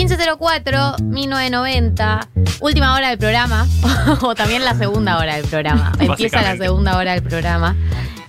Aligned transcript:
1504, 0.00 0.96
1990, 0.98 2.28
última 2.60 2.94
hora 2.94 3.10
del 3.10 3.18
programa, 3.18 3.66
o 4.22 4.34
también 4.34 4.64
la 4.64 4.74
segunda 4.74 5.18
hora 5.18 5.36
del 5.36 5.44
programa. 5.44 5.92
Empieza 6.00 6.40
la 6.40 6.56
segunda 6.56 6.96
hora 6.96 7.12
del 7.12 7.22
programa. 7.22 7.76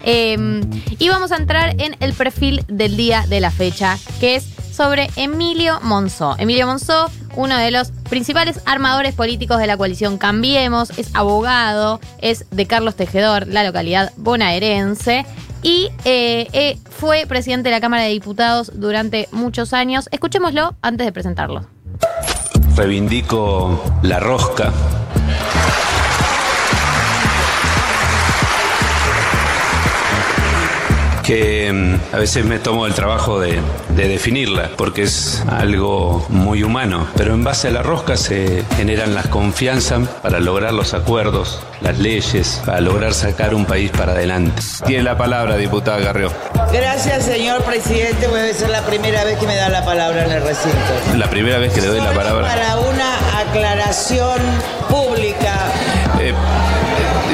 Eh, 0.04 0.62
y 1.00 1.08
vamos 1.08 1.32
a 1.32 1.38
entrar 1.38 1.76
en 1.82 1.96
el 2.02 2.12
perfil 2.12 2.66
del 2.68 2.98
día 2.98 3.26
de 3.26 3.40
la 3.40 3.52
fecha, 3.52 3.98
que 4.20 4.36
es 4.36 4.50
sobre 4.74 5.10
Emilio 5.16 5.80
Monzó. 5.82 6.36
Emilio 6.38 6.68
Monzó, 6.68 7.10
uno 7.36 7.58
de 7.58 7.72
los 7.72 7.92
principales 8.10 8.60
armadores 8.66 9.16
políticos 9.16 9.58
de 9.58 9.68
la 9.68 9.78
coalición 9.78 10.18
Cambiemos, 10.18 10.90
es 10.98 11.16
abogado, 11.16 12.02
es 12.20 12.48
de 12.52 12.68
Carlos 12.68 12.96
Tejedor, 12.96 13.48
la 13.48 13.64
localidad 13.64 14.12
bonaerense. 14.18 15.26
Y 15.64 15.90
eh, 16.06 16.48
eh, 16.54 16.78
fue 16.90 17.26
presidente 17.28 17.70
de 17.70 17.76
la 17.76 17.82
Cámara 17.82 18.04
de 18.04 18.10
Diputados 18.10 18.72
durante 18.74 19.28
muchos 19.32 19.74
años. 19.74 20.08
Escuchémoslo 20.12 20.76
antes 20.82 21.06
de 21.06 21.12
presentarlo. 21.12 21.66
reivindico 22.76 23.84
la 24.02 24.20
rosca. 24.20 24.72
Que 31.32 31.72
mm, 31.72 32.14
a 32.14 32.18
veces 32.18 32.44
me 32.44 32.60
tomo 32.60 32.86
el 32.86 32.94
trabajo 32.94 33.40
de, 33.40 33.58
de 33.96 34.08
definirla, 34.10 34.72
porque 34.76 35.04
es 35.04 35.42
algo 35.48 36.26
muy 36.28 36.62
humano. 36.62 37.08
Pero 37.16 37.34
en 37.34 37.42
base 37.42 37.70
a 37.70 37.72
la 37.72 37.82
rosca 37.82 38.18
se 38.18 38.66
generan 38.76 39.16
las 39.16 39.28
confianzas 39.28 40.10
para 40.22 40.42
lograr 40.42 40.74
los 40.74 40.94
acuerdos, 40.94 41.62
las 41.80 42.00
leyes, 42.00 42.62
para 42.66 42.82
lograr 42.82 43.14
sacar 43.14 43.56
un 43.56 43.64
país 43.64 43.92
para 43.92 44.12
adelante. 44.12 44.62
Tiene 44.86 45.04
la 45.04 45.18
palabra, 45.18 45.56
diputada 45.56 46.04
Carrió. 46.04 46.34
Gracias, 46.74 47.24
señor 47.24 47.64
presidente. 47.64 48.28
Voy 48.28 48.42
a 48.42 48.54
ser 48.54 48.70
la 48.70 48.82
primera 48.82 49.24
vez 49.24 49.40
que 49.40 49.48
me 49.48 49.56
da 49.56 49.70
la 49.70 49.86
palabra 49.86 50.26
en 50.26 50.32
el 50.34 50.44
recinto. 50.44 50.78
La 51.16 51.30
primera 51.30 51.60
vez 51.60 51.72
que 51.72 51.80
le 51.80 51.88
doy 51.88 52.02
la 52.02 52.12
palabra. 52.12 52.46
Para 52.46 52.78
una 52.78 53.40
aclaración 53.40 54.38
pública. 54.90 55.54
Eh, 56.20 56.34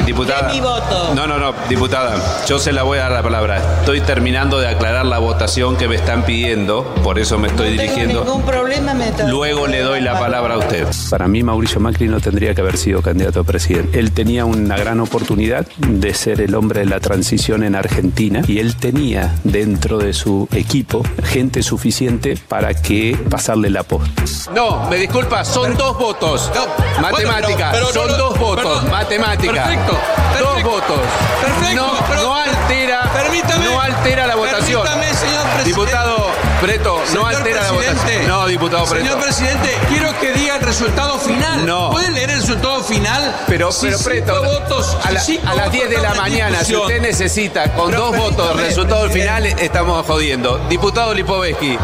diputada. 0.08 0.48
De 0.48 0.54
mi 0.54 0.60
voto. 0.60 1.12
No, 1.14 1.26
no, 1.26 1.38
no, 1.38 1.54
diputada. 1.68 2.16
Yo 2.46 2.58
se 2.58 2.72
la 2.72 2.82
voy 2.82 2.98
a 2.98 3.02
dar 3.02 3.12
la 3.12 3.22
palabra. 3.22 3.56
Estoy 3.80 4.00
terminando 4.00 4.58
de 4.58 4.68
aclarar 4.68 5.06
la 5.06 5.18
votación 5.18 5.76
que 5.76 5.88
me 5.88 5.94
están 5.96 6.24
pidiendo, 6.24 6.84
por 7.02 7.18
eso 7.18 7.38
me 7.38 7.48
estoy 7.48 7.76
no 7.76 7.82
dirigiendo. 7.82 8.20
tengo 8.20 8.34
ningún 8.36 8.42
problema. 8.50 8.94
Me 8.94 9.12
Luego 9.28 9.66
le 9.66 9.80
doy 9.82 10.00
la 10.00 10.18
palabra 10.18 10.54
a 10.54 10.58
usted. 10.58 10.86
Para 11.10 11.28
mí 11.28 11.42
Mauricio 11.42 11.80
Macri 11.80 12.08
no 12.08 12.20
tendría 12.20 12.54
que 12.54 12.60
haber 12.60 12.76
sido 12.76 13.02
candidato 13.02 13.40
a 13.40 13.44
presidente. 13.44 13.98
Él 13.98 14.12
tenía 14.12 14.44
una 14.44 14.76
gran 14.76 15.00
oportunidad 15.00 15.66
de 15.78 16.14
ser 16.14 16.40
el 16.40 16.54
hombre 16.54 16.80
de 16.80 16.86
la 16.86 17.00
transición 17.00 17.62
en 17.62 17.74
Argentina 17.74 18.42
y 18.46 18.58
él 18.58 18.76
tenía 18.76 19.34
dentro 19.44 19.98
de 19.98 20.12
su 20.12 20.48
equipo 20.52 21.02
gente 21.24 21.62
suficiente 21.62 22.38
para 22.48 22.74
que 22.74 23.16
pasarle 23.30 23.70
la 23.70 23.82
posta. 23.82 24.22
No, 24.54 24.88
me 24.88 24.96
disculpa, 24.96 25.44
son 25.44 25.76
dos 25.76 25.98
votos. 25.98 26.50
No, 26.54 27.02
Matemática, 27.02 27.70
bueno, 27.70 27.72
pero- 27.72 27.72
pero 27.72 27.86
son 27.92 28.06
no, 28.06 28.12
no, 28.12 28.18
dos 28.24 28.38
votos. 28.38 28.64
perdón. 28.64 28.90
Matemática. 28.90 29.52
Perfecto, 29.64 29.97
Dos 30.38 30.62
votos. 30.62 31.00
perfecto, 31.40 31.74
no, 31.86 31.92
pero- 32.08 32.22
no 32.22 32.34
altera, 32.36 33.10
Permítame. 33.12 33.64
no 33.64 33.80
altera 33.80 34.26
la 34.26 34.34
votación. 34.36 34.82
Permítame, 34.82 35.14
señor 35.14 35.42
presidente. 35.42 35.64
Diputado 35.68 36.30
Preto, 36.60 37.02
no 37.14 37.26
altera 37.26 37.62
la 37.62 37.72
votación. 37.72 38.28
No, 38.28 38.46
diputado 38.46 38.84
Preto. 38.86 39.04
Señor 39.04 39.20
presidente, 39.20 39.76
quiero 39.88 40.18
que 40.20 40.32
diga 40.32 40.56
el 40.56 40.62
resultado 40.62 41.18
final. 41.18 41.66
No. 41.66 41.90
¿Puede 41.90 42.10
leer 42.10 42.30
el 42.30 42.40
resultado 42.40 42.82
final? 42.82 43.36
Pero, 43.46 43.72
Si 43.72 43.86
pero 43.86 43.98
Preto, 43.98 44.42
votos, 44.44 44.96
a, 45.04 45.10
la- 45.10 45.20
a 45.20 45.54
las 45.54 45.64
votos 45.66 45.72
10 45.72 45.90
de 45.90 45.98
la 45.98 46.14
mañana, 46.14 46.64
si 46.64 46.76
usted 46.76 47.00
necesita 47.00 47.72
con 47.74 47.90
Pero 47.90 48.02
dos 48.06 48.16
votos 48.16 48.36
permítame, 48.48 48.62
resultado 48.68 49.10
final, 49.10 49.46
estamos 49.46 50.06
jodiendo. 50.06 50.58
Diputado 50.68 51.14
Lipovetsky. 51.14 51.78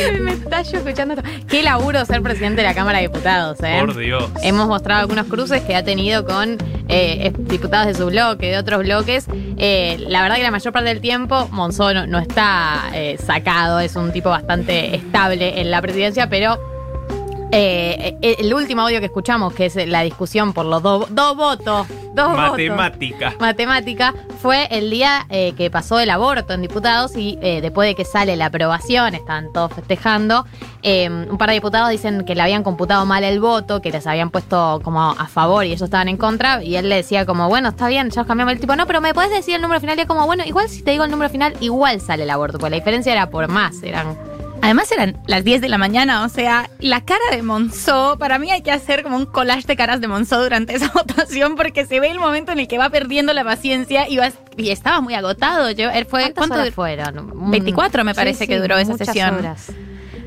me 0.20 0.32
está 0.32 0.62
yo 0.62 0.78
escuchando 0.78 1.14
esto? 1.14 1.28
Qué 1.48 1.62
laburo 1.62 2.04
ser 2.04 2.22
presidente 2.22 2.62
de 2.62 2.68
la 2.68 2.74
Cámara 2.74 2.98
de 2.98 3.08
Diputados, 3.08 3.58
¿eh? 3.62 3.78
Por 3.80 3.96
Dios. 3.96 4.30
Hemos 4.42 4.68
mostrado 4.68 5.00
algunos 5.00 5.26
cruces 5.26 5.62
que 5.62 5.76
ha 5.76 5.84
tenido 5.84 6.24
con 6.24 6.58
eh, 6.88 7.32
diputados 7.38 7.86
de 7.86 7.94
su 7.94 8.06
bloque, 8.06 8.50
de 8.50 8.58
otros 8.58 8.82
bloques. 8.82 9.26
Eh, 9.58 9.96
la 10.08 10.22
verdad 10.22 10.36
que 10.36 10.42
la 10.42 10.50
mayor 10.50 10.72
parte 10.72 10.88
del 10.88 11.00
tiempo 11.00 11.48
Monzó 11.50 11.92
no, 11.94 12.06
no 12.06 12.18
está 12.18 12.90
eh, 12.94 13.16
sacado, 13.24 13.80
es 13.80 13.96
un 13.96 14.12
tipo 14.12 14.30
bastante 14.30 14.96
estable 14.96 15.60
en 15.60 15.70
la 15.70 15.82
presidencia, 15.82 16.28
pero 16.28 16.58
eh, 17.52 18.16
eh, 18.22 18.36
el 18.38 18.54
último 18.54 18.82
audio 18.82 19.00
que 19.00 19.06
escuchamos, 19.06 19.52
que 19.54 19.66
es 19.66 19.76
la 19.88 20.02
discusión 20.02 20.52
por 20.52 20.66
los 20.66 20.82
do- 20.82 21.06
dos 21.10 21.36
votos, 21.36 21.86
dos 22.14 22.28
votos 22.28 22.36
Matemática. 22.52 23.34
matemática 23.40 24.14
fue 24.40 24.66
el 24.70 24.90
día 24.90 25.26
eh, 25.30 25.52
que 25.56 25.70
pasó 25.70 25.98
el 26.00 26.10
aborto 26.10 26.52
en 26.54 26.62
diputados 26.62 27.16
y 27.16 27.38
eh, 27.42 27.60
después 27.60 27.88
de 27.88 27.94
que 27.94 28.04
sale 28.04 28.36
la 28.36 28.46
aprobación, 28.46 29.14
estaban 29.14 29.52
todos 29.52 29.72
festejando, 29.72 30.46
eh, 30.82 31.08
un 31.10 31.36
par 31.38 31.48
de 31.48 31.54
diputados 31.56 31.90
dicen 31.90 32.24
que 32.24 32.34
le 32.34 32.42
habían 32.42 32.62
computado 32.62 33.04
mal 33.04 33.22
el 33.24 33.40
voto, 33.40 33.80
que 33.82 33.90
les 33.90 34.06
habían 34.06 34.30
puesto 34.30 34.80
como 34.82 35.10
a 35.10 35.26
favor 35.26 35.64
y 35.64 35.68
ellos 35.72 35.82
estaban 35.82 36.08
en 36.08 36.16
contra 36.16 36.62
y 36.62 36.76
él 36.76 36.88
le 36.88 36.96
decía 36.96 37.26
como, 37.26 37.48
bueno, 37.48 37.68
está 37.70 37.88
bien, 37.88 38.10
ya 38.10 38.22
os 38.22 38.26
cambiamos 38.26 38.52
el 38.54 38.60
tipo, 38.60 38.76
no, 38.76 38.86
pero 38.86 39.00
me 39.00 39.12
puedes 39.12 39.30
decir 39.30 39.56
el 39.56 39.62
número 39.62 39.80
final 39.80 39.98
y 39.98 40.02
es 40.02 40.06
como, 40.06 40.24
bueno, 40.26 40.44
igual 40.46 40.68
si 40.68 40.82
te 40.82 40.92
digo 40.92 41.04
el 41.04 41.10
número 41.10 41.30
final, 41.30 41.54
igual 41.60 42.00
sale 42.00 42.22
el 42.22 42.30
aborto, 42.30 42.58
porque 42.58 42.70
la 42.70 42.76
diferencia 42.76 43.12
era 43.12 43.28
por 43.28 43.48
más, 43.48 43.82
eran... 43.82 44.29
Además 44.62 44.92
eran 44.92 45.16
las 45.26 45.42
10 45.42 45.62
de 45.62 45.68
la 45.68 45.78
mañana, 45.78 46.22
o 46.24 46.28
sea, 46.28 46.68
la 46.80 47.00
cara 47.04 47.20
de 47.32 47.42
Monzó, 47.42 48.16
para 48.18 48.38
mí 48.38 48.50
hay 48.50 48.60
que 48.62 48.70
hacer 48.70 49.02
como 49.02 49.16
un 49.16 49.24
collage 49.26 49.66
de 49.66 49.74
caras 49.74 50.00
de 50.00 50.06
Monzó 50.08 50.42
durante 50.42 50.74
esa 50.76 50.88
votación 50.92 51.56
porque 51.56 51.86
se 51.86 51.98
ve 51.98 52.10
el 52.10 52.18
momento 52.20 52.52
en 52.52 52.58
el 52.60 52.68
que 52.68 52.76
va 52.78 52.90
perdiendo 52.90 53.32
la 53.32 53.42
paciencia 53.42 54.06
y, 54.08 54.18
va- 54.18 54.30
y 54.56 54.70
estaba 54.70 55.00
muy 55.00 55.14
agotado. 55.14 55.70
Yo, 55.70 55.90
él 55.90 56.04
fue, 56.04 56.20
¿Cuántas 56.32 56.34
¿cuánto 56.48 56.54
horas 56.62 56.74
fueron? 56.74 57.18
Un- 57.42 57.50
24 57.50 58.04
me 58.04 58.14
parece 58.14 58.46
que 58.46 58.58
duró 58.58 58.76
esa 58.76 58.96
sesión. 58.98 59.34
Horas. 59.36 59.66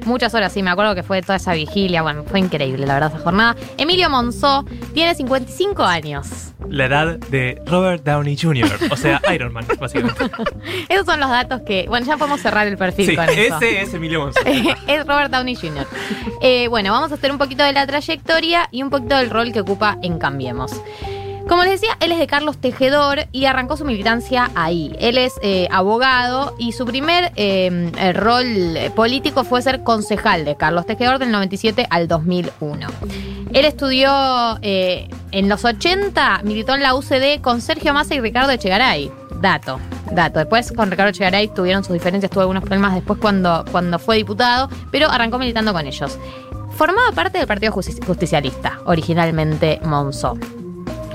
Muchas 0.06 0.34
horas, 0.34 0.52
sí, 0.53 0.62
me 0.64 0.69
acuerdo 0.72 0.96
que 0.96 1.03
fue 1.03 1.22
toda 1.22 1.36
esa 1.38 1.53
vigilia, 1.53 2.02
bueno, 2.02 2.24
fue 2.24 2.40
increíble 2.40 2.86
la 2.86 2.96
verdad 2.96 3.12
esa 3.14 3.24
jornada. 3.24 3.56
Emilio 3.78 4.09
Monzó 4.09 4.66
tiene 4.94 5.16
55 5.16 5.84
años. 5.84 6.28
La 6.69 6.86
edad 6.86 7.18
de 7.30 7.62
Robert 7.66 8.03
Downey 8.03 8.38
Jr., 8.38 8.69
o 8.90 8.96
sea, 8.97 9.22
Iron 9.34 9.53
Man, 9.53 9.66
básicamente. 9.80 10.25
Esos 10.90 11.06
son 11.06 11.19
los 11.19 11.30
datos 11.30 11.62
que, 11.66 11.86
bueno, 11.88 12.06
ya 12.06 12.18
podemos 12.18 12.42
cerrar 12.42 12.68
el 12.68 12.78
perfil 12.78 13.06
Sí, 13.08 13.16
con 13.16 13.30
eso. 13.30 13.58
ese 13.58 13.81
es 13.81 13.94
Emilio 13.94 14.22
Monzó. 14.22 14.40
es 14.88 15.06
Robert 15.08 15.31
Downey 15.31 15.56
Jr. 15.56 15.88
Eh, 16.42 16.68
bueno, 16.69 16.92
vamos 16.92 17.12
a 17.12 17.16
hacer 17.16 17.31
un 17.31 17.38
poquito 17.38 17.63
de 17.63 17.74
la 17.74 17.86
trayectoria 17.88 18.68
y 18.72 18.84
un 18.84 18.90
poquito 18.90 19.16
del 19.18 19.30
rol 19.30 19.52
que 19.52 19.62
ocupa 19.62 19.97
en 20.02 20.18
Cambiemos. 20.19 20.72
Como 21.48 21.64
les 21.64 21.81
decía, 21.81 21.98
él 22.00 22.12
es 22.14 22.20
de 22.20 22.26
Carlos 22.28 22.58
Tejedor 22.58 23.26
y 23.31 23.46
arrancó 23.46 23.76
su 23.78 23.84
militancia 23.86 24.50
ahí. 24.56 24.96
Él 25.00 25.18
es 25.18 25.34
eh, 25.42 25.68
abogado 25.72 26.56
y 26.58 26.72
su 26.72 26.86
primer 26.86 27.31
eh, 27.36 27.92
eh, 27.98 28.14
rol 28.14 28.46
político 28.96 29.44
fue 29.44 29.62
ser 29.62 29.84
concejal 29.84 30.46
de 30.46 30.56
Carlos 30.56 30.86
Tejedor 30.86 31.20
del 31.20 31.31
97 31.31 31.86
al 31.90 32.08
2001. 32.08 32.88
Él 33.52 33.66
estudió 33.66 34.58
eh, 34.62 35.09
en 35.31 35.50
los 35.50 35.64
80, 35.66 36.42
militó 36.44 36.74
en 36.76 36.81
la 36.81 36.96
UCD 36.96 37.42
con 37.42 37.62
Sergio 37.62 37.94
Massa 37.94 38.16
y 38.16 38.22
Ricardo 38.22 38.52
Echegaray. 38.52 39.12
Dato, 39.42 39.80
dato. 40.12 40.40
Después 40.40 40.72
con 40.72 40.90
Ricardo 40.90 41.10
Echegaray 41.10 41.50
tuvieron 41.50 41.84
sus 41.84 41.94
diferencias, 41.94 42.31
tuvo 42.31 42.42
algunos 42.42 42.64
problemas 42.64 42.96
después 42.96 43.20
cuando, 43.20 43.66
cuando 43.72 44.00
fue 44.00 44.16
diputado, 44.16 44.70
pero 44.92 45.10
arrancó 45.12 45.38
militando 45.38 45.74
con 45.74 45.86
ellos. 45.86 46.18
Formaba 46.78 47.12
parte 47.12 47.38
del 47.38 47.46
Partido 47.48 47.74
Justi- 47.74 48.04
Justicialista, 48.04 48.80
originalmente 48.86 49.80
Monzó. 49.84 50.36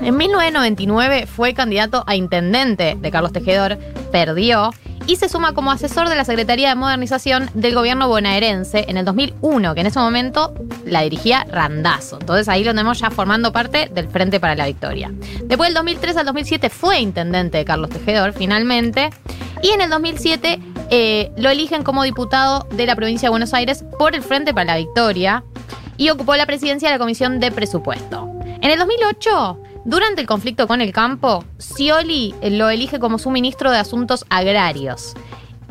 En 0.01 0.15
1999 0.15 1.27
fue 1.27 1.53
candidato 1.53 2.03
a 2.07 2.15
intendente 2.15 2.97
de 2.99 3.11
Carlos 3.11 3.33
Tejedor, 3.33 3.77
perdió 4.11 4.71
y 5.07 5.17
se 5.17 5.27
suma 5.27 5.53
como 5.53 5.71
asesor 5.71 6.07
de 6.07 6.15
la 6.15 6.23
Secretaría 6.23 6.69
de 6.69 6.75
Modernización 6.75 7.49
del 7.53 7.75
gobierno 7.75 8.07
bonaerense 8.07 8.85
en 8.87 8.97
el 8.97 9.05
2001, 9.05 9.73
que 9.73 9.81
en 9.81 9.87
ese 9.87 9.99
momento 9.99 10.53
la 10.85 11.01
dirigía 11.01 11.45
Randazo. 11.51 12.17
Entonces 12.19 12.47
ahí 12.47 12.63
lo 12.63 12.71
tenemos 12.71 12.99
ya 12.99 13.09
formando 13.09 13.51
parte 13.51 13.89
del 13.91 14.07
Frente 14.07 14.39
para 14.39 14.55
la 14.55 14.67
Victoria. 14.67 15.11
Después 15.43 15.69
del 15.69 15.73
2003 15.73 16.17
al 16.17 16.25
2007 16.27 16.69
fue 16.69 16.99
intendente 16.99 17.57
de 17.57 17.65
Carlos 17.65 17.89
Tejedor, 17.89 18.33
finalmente, 18.33 19.09
y 19.61 19.69
en 19.69 19.81
el 19.81 19.89
2007 19.89 20.59
eh, 20.91 21.31
lo 21.37 21.49
eligen 21.49 21.83
como 21.83 22.03
diputado 22.03 22.67
de 22.71 22.85
la 22.85 22.95
provincia 22.95 23.27
de 23.27 23.31
Buenos 23.31 23.53
Aires 23.53 23.83
por 23.97 24.15
el 24.15 24.21
Frente 24.21 24.53
para 24.53 24.65
la 24.65 24.77
Victoria 24.77 25.43
y 25.97 26.09
ocupó 26.09 26.35
la 26.35 26.45
presidencia 26.45 26.87
de 26.87 26.95
la 26.95 26.99
Comisión 26.99 27.39
de 27.39 27.51
Presupuesto. 27.51 28.29
En 28.61 28.71
el 28.71 28.77
2008, 28.77 29.59
durante 29.85 30.21
el 30.21 30.27
conflicto 30.27 30.67
con 30.67 30.81
el 30.81 30.91
campo, 30.91 31.45
Scioli 31.59 32.35
lo 32.41 32.69
elige 32.69 32.99
como 32.99 33.17
su 33.17 33.31
ministro 33.31 33.71
de 33.71 33.77
Asuntos 33.77 34.25
Agrarios. 34.29 35.13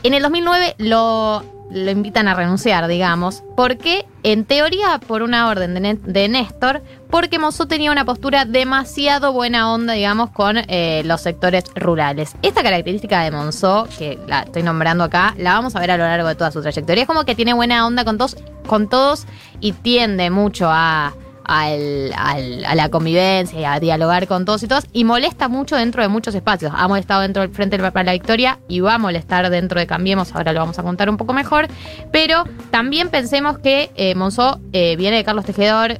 En 0.02 0.14
el 0.14 0.22
2009 0.22 0.76
lo, 0.78 1.42
lo 1.70 1.90
invitan 1.90 2.28
a 2.28 2.34
renunciar, 2.34 2.86
digamos, 2.86 3.42
porque, 3.56 4.06
en 4.22 4.44
teoría, 4.44 5.00
por 5.06 5.22
una 5.22 5.48
orden 5.48 5.74
de, 5.74 5.98
de 6.00 6.28
Néstor, 6.28 6.82
porque 7.10 7.38
Monzó 7.38 7.66
tenía 7.66 7.92
una 7.92 8.04
postura 8.04 8.44
demasiado 8.44 9.32
buena 9.32 9.72
onda, 9.72 9.92
digamos, 9.92 10.30
con 10.30 10.56
eh, 10.56 11.02
los 11.04 11.20
sectores 11.20 11.64
rurales. 11.74 12.36
Esta 12.42 12.62
característica 12.62 13.22
de 13.22 13.30
Monzó, 13.30 13.88
que 13.98 14.18
la 14.26 14.42
estoy 14.42 14.62
nombrando 14.62 15.04
acá, 15.04 15.34
la 15.36 15.52
vamos 15.54 15.76
a 15.76 15.80
ver 15.80 15.90
a 15.90 15.96
lo 15.96 16.04
largo 16.04 16.28
de 16.28 16.34
toda 16.34 16.50
su 16.50 16.62
trayectoria. 16.62 17.02
Es 17.02 17.08
como 17.08 17.24
que 17.24 17.34
tiene 17.34 17.52
buena 17.52 17.86
onda 17.86 18.04
con 18.04 18.18
con 18.66 18.88
todos 18.88 19.26
y 19.60 19.72
tiende 19.72 20.30
mucho 20.30 20.68
a 20.70 21.14
al- 21.48 22.12
al- 22.16 22.64
a 22.64 22.74
la 22.76 22.88
convivencia 22.90 23.58
y 23.60 23.64
a 23.64 23.80
dialogar 23.80 24.28
con 24.28 24.44
todos 24.44 24.62
y 24.62 24.68
todas 24.68 24.86
y 24.92 25.02
molesta 25.04 25.48
mucho 25.48 25.74
dentro 25.76 26.02
de 26.02 26.08
muchos 26.08 26.34
espacios. 26.34 26.72
Ha 26.76 26.86
molestado 26.86 27.22
dentro 27.22 27.42
del 27.42 27.50
Frente 27.50 27.78
para 27.78 28.04
la 28.04 28.12
Victoria 28.12 28.58
y 28.68 28.80
va 28.80 28.94
a 28.94 28.98
molestar 28.98 29.48
dentro 29.50 29.80
de 29.80 29.86
Cambiemos, 29.86 30.34
ahora 30.34 30.52
lo 30.52 30.60
vamos 30.60 30.78
a 30.78 30.82
contar 30.82 31.08
un 31.10 31.16
poco 31.16 31.32
mejor, 31.32 31.66
pero 32.12 32.44
también 32.70 33.08
pensemos 33.08 33.58
que 33.58 33.90
eh, 33.96 34.14
Monzó 34.14 34.60
eh, 34.72 34.94
viene 34.96 35.16
de 35.16 35.24
Carlos 35.24 35.44
Tejedor, 35.44 35.98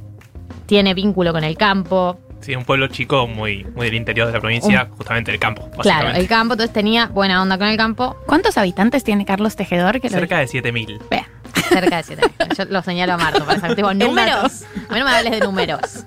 tiene 0.67 0.93
vínculo 0.93 1.33
con 1.33 1.43
el 1.43 1.57
campo, 1.57 2.19
Sí, 2.41 2.55
un 2.55 2.63
pueblo 2.63 2.87
chico 2.87 3.27
muy, 3.27 3.65
muy 3.75 3.87
del 3.87 3.95
interior 3.95 4.25
de 4.27 4.31
la 4.33 4.39
provincia, 4.39 4.87
justamente 4.97 5.29
del 5.31 5.41
campo. 5.41 5.69
claro, 5.81 6.11
el 6.11 6.25
campo, 6.27 6.53
entonces 6.53 6.71
tenía 6.73 7.07
buena 7.07 7.41
onda 7.41 7.57
con 7.57 7.67
el 7.67 7.75
campo, 7.75 8.15
¿Cuántos 8.25 8.57
habitantes 8.57 9.03
tiene 9.03 9.25
Carlos 9.25 9.57
Tejedor? 9.57 9.99
Que 9.99 10.09
lo- 10.09 10.19
Cerca 10.19 10.39
de 10.39 10.47
7000. 10.47 10.99
Vea. 11.11 11.27
Cerca 11.69 11.97
de 11.97 12.03
7 12.03 12.21
Yo 12.57 12.65
lo 12.65 12.81
señalo 12.81 13.13
a 13.13 13.17
Marto 13.17 13.45
para 13.45 13.59
saber, 13.59 13.75
tipo, 13.75 13.93
números. 13.93 14.63
Bueno, 14.89 15.05
me 15.05 15.11
hables 15.11 15.31
de 15.31 15.39
números. 15.39 16.05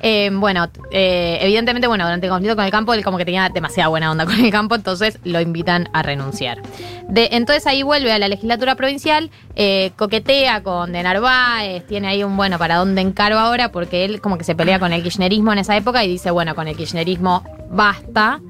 Eh, 0.00 0.30
bueno, 0.32 0.68
eh, 0.90 1.38
evidentemente, 1.40 1.88
bueno, 1.88 2.04
durante 2.04 2.26
el 2.26 2.30
conflicto 2.30 2.56
con 2.56 2.64
el 2.64 2.70
campo, 2.70 2.94
él 2.94 3.04
como 3.04 3.18
que 3.18 3.24
tenía 3.24 3.48
demasiada 3.48 3.88
buena 3.88 4.10
onda 4.10 4.24
con 4.26 4.38
el 4.38 4.50
campo, 4.50 4.74
entonces 4.74 5.18
lo 5.24 5.40
invitan 5.40 5.88
a 5.92 6.02
renunciar. 6.02 6.62
De, 7.08 7.30
entonces 7.32 7.66
ahí 7.66 7.82
vuelve 7.82 8.12
a 8.12 8.18
la 8.18 8.28
legislatura 8.28 8.76
provincial, 8.76 9.30
eh, 9.56 9.92
coquetea 9.96 10.62
con 10.62 10.92
De 10.92 11.02
Narváez, 11.02 11.86
tiene 11.86 12.08
ahí 12.08 12.22
un 12.22 12.36
bueno 12.36 12.58
para 12.58 12.76
dónde 12.76 13.00
encaro 13.00 13.38
ahora, 13.38 13.72
porque 13.72 14.04
él 14.04 14.20
como 14.20 14.38
que 14.38 14.44
se 14.44 14.54
pelea 14.54 14.78
con 14.78 14.92
el 14.92 15.02
kirchnerismo 15.02 15.52
en 15.52 15.58
esa 15.58 15.76
época 15.76 16.04
y 16.04 16.08
dice, 16.08 16.30
bueno, 16.30 16.54
con 16.54 16.68
el 16.68 16.76
kirchnerismo 16.76 17.44
basta. 17.70 18.40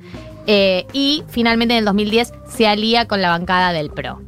Y 0.51 1.25
finalmente 1.29 1.75
en 1.75 1.81
el 1.81 1.85
2010 1.85 2.33
se 2.49 2.67
alía 2.67 3.07
con 3.07 3.21
la 3.21 3.29
bancada 3.29 3.75
del 3.75 3.91
PRO. 3.91 4.23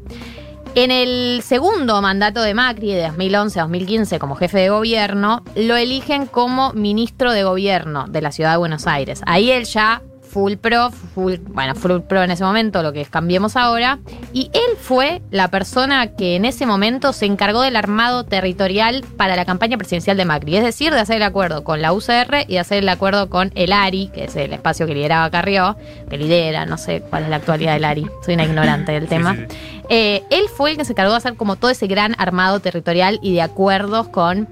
En 0.77 0.93
el 0.93 1.43
segundo 1.43 2.01
mandato 2.01 2.43
de 2.43 2.55
Macri, 2.55 2.93
de 2.93 3.03
2011 3.03 3.59
a 3.59 3.63
2015, 3.65 4.19
como 4.21 4.37
jefe 4.37 4.59
de 4.61 4.69
gobierno, 4.69 5.43
lo 5.57 5.77
eligen 5.77 6.27
como 6.27 6.73
ministro 6.75 7.33
de 7.33 7.43
gobierno 7.43 8.07
de 8.09 8.23
la 8.23 8.31
ciudad 8.31 8.53
de 8.53 8.59
Buenos 8.59 8.87
Aires. 8.87 9.21
Ahí 9.27 9.51
él 9.51 9.65
ya 9.65 10.01
full 10.33 10.55
pro, 10.55 10.91
full, 10.91 11.35
bueno, 11.49 11.75
full 11.75 11.99
pro 12.01 12.23
en 12.23 12.31
ese 12.31 12.45
momento, 12.45 12.83
lo 12.83 12.93
que 12.93 13.01
es 13.01 13.09
cambiemos 13.09 13.57
ahora. 13.57 13.99
Y 14.33 14.51
él 14.53 14.77
fue 14.79 15.23
la 15.31 15.49
persona 15.49 16.15
que 16.15 16.37
en 16.37 16.45
ese 16.45 16.67
momento 16.67 17.13
se 17.13 17.27
encargó 17.27 17.63
del 17.63 17.77
armado 17.77 18.25
territorial 18.25 19.05
para 19.17 19.35
la 19.37 19.45
campaña 19.45 19.77
presidencial 19.77 20.17
de 20.17 20.25
Macri. 20.25 20.57
Es 20.57 20.65
decir, 20.65 20.93
de 20.93 21.01
hacer 21.01 21.17
el 21.17 21.23
acuerdo 21.25 21.65
con 21.65 21.83
la 21.83 21.93
UCR 21.93 22.45
y 22.47 22.53
de 22.55 22.59
hacer 22.61 22.79
el 22.79 22.89
acuerdo 22.89 23.29
con 23.29 23.51
el 23.55 23.73
ARI, 23.73 24.09
que 24.15 24.25
es 24.25 24.37
el 24.37 24.53
espacio 24.53 24.87
que 24.87 24.95
lideraba 24.95 25.31
Carrió, 25.31 25.77
que 26.09 26.17
lidera, 26.17 26.65
no 26.67 26.79
sé 26.79 27.03
cuál 27.11 27.25
es 27.25 27.29
la 27.31 27.37
actualidad 27.37 27.73
del 27.75 27.85
ARI. 27.85 28.07
Soy 28.25 28.35
una 28.35 28.45
ignorante 28.45 28.93
del 28.93 29.05
Sí, 29.05 29.09
tema. 29.09 29.35
sí, 29.35 29.43
sí. 29.49 29.57
Eh, 29.89 30.23
él 30.31 30.45
fue 30.57 30.71
el 30.73 30.77
que 30.77 30.85
se 30.85 30.93
encargó 30.93 31.11
de 31.13 31.19
hacer 31.19 31.35
como 31.35 31.57
todo 31.57 31.71
ese 31.71 31.89
gran 31.89 32.15
armado 32.19 32.61
territorial 32.61 33.19
y 33.23 33.35
de 33.35 33.43
acuerdos 33.43 34.07
con 34.09 34.49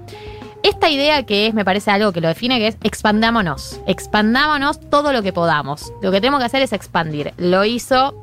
esta 0.63 0.89
idea 0.89 1.23
que 1.23 1.47
es, 1.47 1.53
me 1.53 1.65
parece 1.65 1.91
algo 1.91 2.11
que 2.11 2.21
lo 2.21 2.27
define, 2.27 2.59
que 2.59 2.67
es 2.67 2.77
expandámonos. 2.83 3.79
Expandámonos 3.87 4.79
todo 4.89 5.13
lo 5.13 5.21
que 5.23 5.33
podamos. 5.33 5.91
Lo 6.01 6.11
que 6.11 6.19
tenemos 6.19 6.39
que 6.39 6.45
hacer 6.45 6.61
es 6.61 6.73
expandir. 6.73 7.33
Lo 7.37 7.65
hizo 7.65 8.15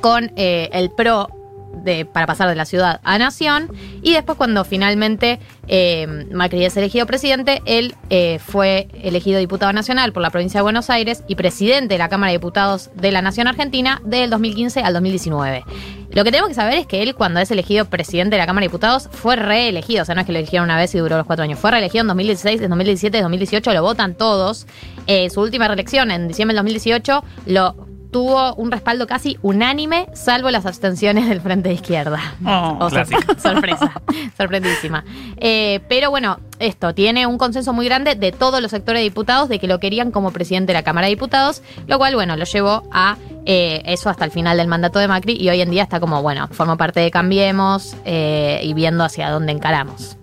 con 0.00 0.32
eh, 0.36 0.68
el 0.72 0.90
PRO 0.90 1.35
de, 1.76 2.04
para 2.04 2.26
pasar 2.26 2.48
de 2.48 2.54
la 2.54 2.64
ciudad 2.64 3.00
a 3.04 3.18
nación. 3.18 3.70
Y 4.02 4.12
después 4.12 4.36
cuando 4.38 4.64
finalmente 4.64 5.38
eh, 5.68 6.26
Macri 6.32 6.64
es 6.64 6.76
elegido 6.76 7.06
presidente, 7.06 7.62
él 7.66 7.94
eh, 8.10 8.38
fue 8.38 8.88
elegido 9.02 9.38
diputado 9.38 9.72
nacional 9.72 10.12
por 10.12 10.22
la 10.22 10.30
provincia 10.30 10.58
de 10.58 10.62
Buenos 10.62 10.90
Aires 10.90 11.22
y 11.28 11.34
presidente 11.34 11.94
de 11.94 11.98
la 11.98 12.08
Cámara 12.08 12.32
de 12.32 12.38
Diputados 12.38 12.90
de 12.94 13.12
la 13.12 13.22
Nación 13.22 13.48
Argentina 13.48 14.00
del 14.04 14.30
2015 14.30 14.80
al 14.80 14.92
2019. 14.94 15.64
Lo 16.10 16.24
que 16.24 16.30
tenemos 16.30 16.48
que 16.48 16.54
saber 16.54 16.78
es 16.78 16.86
que 16.86 17.02
él, 17.02 17.14
cuando 17.14 17.40
es 17.40 17.50
elegido 17.50 17.84
presidente 17.84 18.36
de 18.36 18.38
la 18.38 18.46
Cámara 18.46 18.62
de 18.62 18.68
Diputados, 18.68 19.08
fue 19.12 19.36
reelegido. 19.36 20.02
O 20.02 20.04
sea, 20.06 20.14
no 20.14 20.22
es 20.22 20.26
que 20.26 20.32
lo 20.32 20.38
eligieron 20.38 20.64
una 20.64 20.78
vez 20.78 20.94
y 20.94 20.98
duró 20.98 21.16
los 21.16 21.26
cuatro 21.26 21.42
años. 21.42 21.58
Fue 21.58 21.70
reelegido 21.70 22.02
en 22.02 22.08
2016, 22.08 22.62
en 22.62 22.70
2017, 22.70 23.18
en 23.18 23.24
2018, 23.24 23.74
lo 23.74 23.82
votan 23.82 24.14
todos. 24.14 24.66
Eh, 25.06 25.28
su 25.30 25.40
última 25.42 25.68
reelección, 25.68 26.10
en 26.10 26.28
diciembre 26.28 26.54
del 26.54 26.64
2018, 26.64 27.22
lo 27.46 27.85
tuvo 28.16 28.54
un 28.54 28.70
respaldo 28.70 29.06
casi 29.06 29.36
unánime, 29.42 30.08
salvo 30.14 30.50
las 30.50 30.64
abstenciones 30.64 31.28
del 31.28 31.42
Frente 31.42 31.68
de 31.68 31.74
Izquierda. 31.74 32.18
Oh. 32.46 32.78
O 32.86 32.88
sea, 32.88 33.04
sorpresa, 33.42 33.92
sorprendísima. 34.38 35.04
Eh, 35.36 35.80
pero 35.86 36.08
bueno, 36.08 36.38
esto 36.58 36.94
tiene 36.94 37.26
un 37.26 37.36
consenso 37.36 37.74
muy 37.74 37.84
grande 37.84 38.14
de 38.14 38.32
todos 38.32 38.62
los 38.62 38.70
sectores 38.70 39.00
de 39.00 39.04
diputados 39.04 39.50
de 39.50 39.58
que 39.58 39.66
lo 39.66 39.80
querían 39.80 40.12
como 40.12 40.30
presidente 40.30 40.72
de 40.72 40.78
la 40.78 40.82
Cámara 40.82 41.08
de 41.08 41.10
Diputados, 41.10 41.62
lo 41.86 41.98
cual, 41.98 42.14
bueno, 42.14 42.36
lo 42.36 42.44
llevó 42.46 42.84
a 42.90 43.18
eh, 43.44 43.82
eso 43.84 44.08
hasta 44.08 44.24
el 44.24 44.30
final 44.30 44.56
del 44.56 44.68
mandato 44.68 44.98
de 44.98 45.08
Macri 45.08 45.36
y 45.38 45.50
hoy 45.50 45.60
en 45.60 45.70
día 45.70 45.82
está 45.82 46.00
como, 46.00 46.22
bueno, 46.22 46.48
forma 46.52 46.78
parte 46.78 47.00
de 47.00 47.10
Cambiemos 47.10 47.96
eh, 48.06 48.60
y 48.62 48.72
viendo 48.72 49.04
hacia 49.04 49.28
dónde 49.30 49.52
encaramos. 49.52 50.16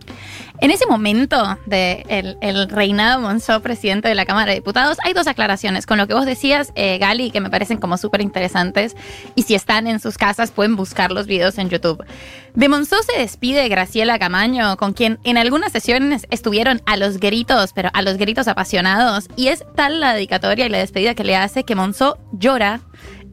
En 0.60 0.72
ese 0.72 0.86
momento 0.86 1.58
del 1.66 2.06
de 2.06 2.38
el 2.42 2.70
reinado 2.70 3.20
Monzó, 3.20 3.62
presidente 3.62 4.08
de 4.08 4.16
la 4.16 4.26
Cámara 4.26 4.52
de 4.52 4.56
Diputados, 4.56 4.98
hay 5.04 5.14
dos 5.14 5.28
aclaraciones 5.28 5.86
con 5.86 5.98
lo 5.98 6.08
que 6.08 6.14
vos 6.14 6.26
decías, 6.26 6.72
eh, 6.76 6.98
Gali, 7.00 7.32
que 7.32 7.42
me 7.42 7.50
parecen 7.50 7.80
como 7.80 7.98
súper 7.98 8.22
interesantes. 8.22 8.96
Y 9.36 9.44
si 9.44 9.56
están 9.56 9.88
en 9.88 10.00
sus 10.00 10.18
casas, 10.18 10.52
pueden 10.52 10.76
buscar 10.76 11.12
los 11.12 11.28
videos 11.28 11.58
en 11.58 11.70
YouTube. 11.70 12.06
De 12.54 12.70
Monzó 12.70 12.98
se 13.04 13.20
despide 13.20 13.68
Graciela 13.68 14.20
Camaño, 14.20 14.78
con 14.78 14.94
quien 14.94 15.20
en 15.24 15.38
algunas 15.38 15.72
sesiones 15.72 16.28
estuvieron 16.30 16.82
a 16.86 16.98
los 16.98 17.20
gritos, 17.20 17.74
pero 17.74 17.90
a 17.94 18.02
los 18.02 18.18
gritos 18.18 18.48
apasionados. 18.48 19.28
Y 19.36 19.48
es 19.48 19.66
tal 19.76 20.00
la 20.00 20.14
dedicatoria 20.14 20.68
y 20.68 20.70
la 20.70 20.78
despedida 20.78 21.16
que 21.16 21.24
le 21.24 21.36
hace 21.36 21.64
que 21.64 21.76
Monzó 21.76 22.20
llora 22.32 22.80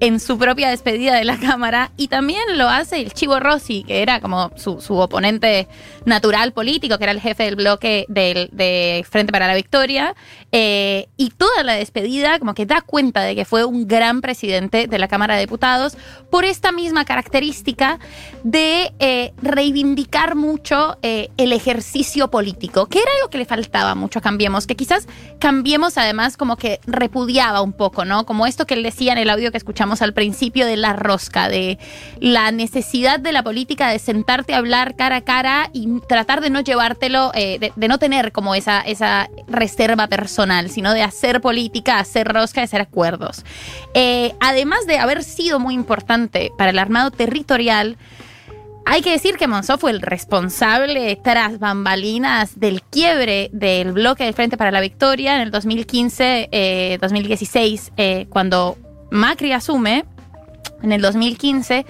en 0.00 0.18
su 0.18 0.38
propia 0.38 0.70
despedida 0.70 1.14
de 1.14 1.24
la 1.24 1.38
Cámara 1.40 1.92
y 1.96 2.08
también 2.08 2.42
lo 2.56 2.68
hace 2.68 3.00
el 3.00 3.12
Chivo 3.12 3.38
Rossi, 3.38 3.84
que 3.84 4.02
era 4.02 4.20
como 4.20 4.50
su, 4.56 4.80
su 4.80 4.96
oponente 4.96 5.68
natural 6.06 6.52
político, 6.52 6.98
que 6.98 7.04
era 7.04 7.12
el 7.12 7.20
jefe 7.20 7.44
del 7.44 7.56
bloque 7.56 8.06
del, 8.08 8.48
de 8.52 9.04
Frente 9.08 9.32
para 9.32 9.46
la 9.46 9.54
Victoria, 9.54 10.14
eh, 10.52 11.08
y 11.16 11.30
toda 11.30 11.62
la 11.62 11.74
despedida 11.74 12.38
como 12.38 12.54
que 12.54 12.66
da 12.66 12.80
cuenta 12.80 13.22
de 13.22 13.34
que 13.36 13.44
fue 13.44 13.64
un 13.64 13.86
gran 13.86 14.20
presidente 14.20 14.86
de 14.86 14.98
la 14.98 15.06
Cámara 15.06 15.34
de 15.34 15.42
Diputados 15.42 15.96
por 16.30 16.44
esta 16.44 16.72
misma 16.72 17.04
característica 17.04 17.98
de 18.42 18.92
eh, 18.98 19.32
reivindicar 19.42 20.34
mucho 20.34 20.98
eh, 21.02 21.28
el 21.36 21.52
ejercicio 21.52 22.30
político, 22.30 22.86
que 22.86 22.98
era 22.98 23.10
algo 23.18 23.28
que 23.28 23.38
le 23.38 23.44
faltaba 23.44 23.94
mucho 23.94 24.18
a 24.18 24.22
Cambiemos, 24.22 24.66
que 24.66 24.76
quizás 24.76 25.06
Cambiemos 25.38 25.98
además 25.98 26.36
como 26.36 26.56
que 26.56 26.80
repudiaba 26.86 27.62
un 27.62 27.72
poco, 27.72 28.04
¿no? 28.04 28.26
Como 28.26 28.46
esto 28.46 28.66
que 28.66 28.74
él 28.74 28.82
decía 28.82 29.12
en 29.12 29.18
el 29.18 29.30
audio 29.30 29.50
que 29.50 29.58
escuchamos 29.58 29.89
al 30.02 30.14
principio 30.14 30.66
de 30.66 30.76
la 30.76 30.92
rosca, 30.92 31.48
de 31.48 31.78
la 32.20 32.52
necesidad 32.52 33.18
de 33.18 33.32
la 33.32 33.42
política 33.42 33.90
de 33.90 33.98
sentarte 33.98 34.54
a 34.54 34.58
hablar 34.58 34.96
cara 34.96 35.16
a 35.16 35.20
cara 35.22 35.70
y 35.72 36.00
tratar 36.08 36.40
de 36.40 36.50
no 36.50 36.60
llevártelo, 36.60 37.32
eh, 37.34 37.72
de, 37.74 37.88
no 37.88 37.98
tener 37.98 38.32
como 38.32 38.54
esa, 38.54 38.80
esa 38.80 39.28
reserva 39.48 40.06
personal, 40.06 40.70
sino 40.70 40.94
de 40.94 41.02
hacer 41.02 41.40
política, 41.40 41.98
hacer 41.98 42.28
rosca, 42.28 42.62
hacer 42.62 42.80
acuerdos. 42.80 43.44
Eh, 43.94 44.34
además 44.40 44.86
de 44.86 44.98
haber 44.98 45.24
sido 45.24 45.58
muy 45.58 45.74
importante 45.74 46.52
para 46.56 46.70
el 46.70 46.78
armado 46.78 47.10
territorial, 47.10 47.96
hay 48.86 49.02
que 49.02 49.10
decir 49.12 49.36
que 49.36 49.46
Monzó 49.46 49.76
fue 49.78 49.92
el 49.92 50.00
responsable 50.00 51.14
tras 51.22 51.60
bambalinas 51.60 52.58
del 52.58 52.82
quiebre 52.82 53.50
del 53.52 53.92
bloque 53.92 54.24
del 54.24 54.34
Frente 54.34 54.56
para 54.56 54.72
la 54.72 54.80
Victoria 54.80 55.36
en 55.36 55.42
el 55.42 55.52
2015-2016, 55.52 57.92
eh, 57.96 58.26
cuando 58.30 58.76
Macri 59.10 59.52
asume, 59.52 60.04
en 60.82 60.92
el 60.92 61.02
2015, 61.02 61.84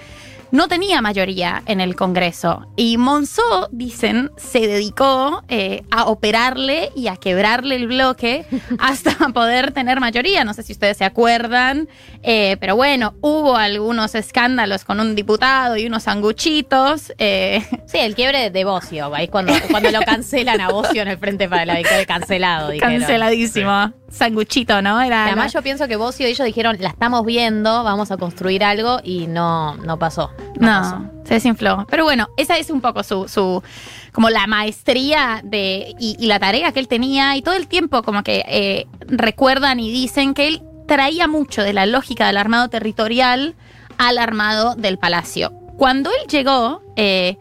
no 0.51 0.67
tenía 0.67 1.01
mayoría 1.01 1.63
en 1.65 1.81
el 1.81 1.95
Congreso. 1.95 2.67
Y 2.75 2.97
Monzó, 2.97 3.69
dicen, 3.71 4.31
se 4.37 4.67
dedicó 4.67 5.43
eh, 5.47 5.83
a 5.91 6.05
operarle 6.05 6.91
y 6.95 7.07
a 7.07 7.15
quebrarle 7.15 7.75
el 7.75 7.87
bloque 7.87 8.45
hasta 8.79 9.11
poder 9.29 9.71
tener 9.71 9.99
mayoría. 9.99 10.43
No 10.43 10.53
sé 10.53 10.63
si 10.63 10.73
ustedes 10.73 10.97
se 10.97 11.05
acuerdan, 11.05 11.87
eh, 12.23 12.57
pero 12.59 12.75
bueno, 12.75 13.15
hubo 13.21 13.55
algunos 13.55 14.15
escándalos 14.15 14.83
con 14.85 14.99
un 14.99 15.15
diputado 15.15 15.77
y 15.77 15.85
unos 15.85 16.03
sanguchitos. 16.03 17.13
eh, 17.17 17.65
Sí, 17.85 17.97
el 17.97 18.15
quiebre 18.15 18.51
de 18.51 18.63
Bocio, 18.63 19.13
ahí 19.13 19.27
cuando, 19.27 19.53
cuando 19.69 19.91
lo 19.91 19.99
cancelan 20.01 20.61
a 20.61 20.69
Bocio 20.69 21.01
en 21.01 21.09
el 21.09 21.17
Frente 21.17 21.49
para 21.49 21.65
la 21.65 21.75
Victoria, 21.75 22.05
cancelado. 22.05 22.69
dijeron. 22.69 22.99
canceladísimo. 22.99 23.93
Sanguchito, 24.09 24.81
¿no? 24.81 25.01
Era 25.01 25.25
Además 25.25 25.53
yo 25.53 25.61
pienso 25.61 25.87
que 25.87 25.95
Bocio 25.95 26.27
y 26.27 26.31
ellos 26.31 26.45
dijeron, 26.45 26.77
la 26.79 26.89
estamos 26.89 27.25
viendo, 27.25 27.83
vamos 27.83 28.11
a 28.11 28.17
construir 28.17 28.63
algo 28.63 28.99
y 29.03 29.27
no, 29.27 29.75
no 29.77 29.97
pasó. 29.97 30.31
No, 30.59 31.09
se 31.23 31.35
desinfló. 31.35 31.85
Pero 31.89 32.03
bueno, 32.03 32.27
esa 32.37 32.57
es 32.57 32.69
un 32.69 32.81
poco 32.81 33.03
su, 33.03 33.27
su 33.27 33.63
como 34.11 34.29
la 34.29 34.47
maestría 34.47 35.41
de, 35.43 35.93
y, 35.99 36.15
y 36.19 36.27
la 36.27 36.39
tarea 36.39 36.71
que 36.71 36.79
él 36.79 36.87
tenía 36.87 37.35
y 37.35 37.41
todo 37.41 37.55
el 37.55 37.67
tiempo 37.67 38.03
como 38.03 38.23
que 38.23 38.43
eh, 38.47 38.87
recuerdan 39.07 39.79
y 39.79 39.91
dicen 39.91 40.33
que 40.33 40.47
él 40.47 40.61
traía 40.87 41.27
mucho 41.27 41.63
de 41.63 41.73
la 41.73 41.85
lógica 41.85 42.27
del 42.27 42.37
armado 42.37 42.69
territorial 42.69 43.55
al 43.97 44.17
armado 44.17 44.75
del 44.75 44.97
palacio. 44.97 45.51
Cuando 45.77 46.09
él 46.09 46.27
llegó, 46.29 46.81
eh, 46.95 47.37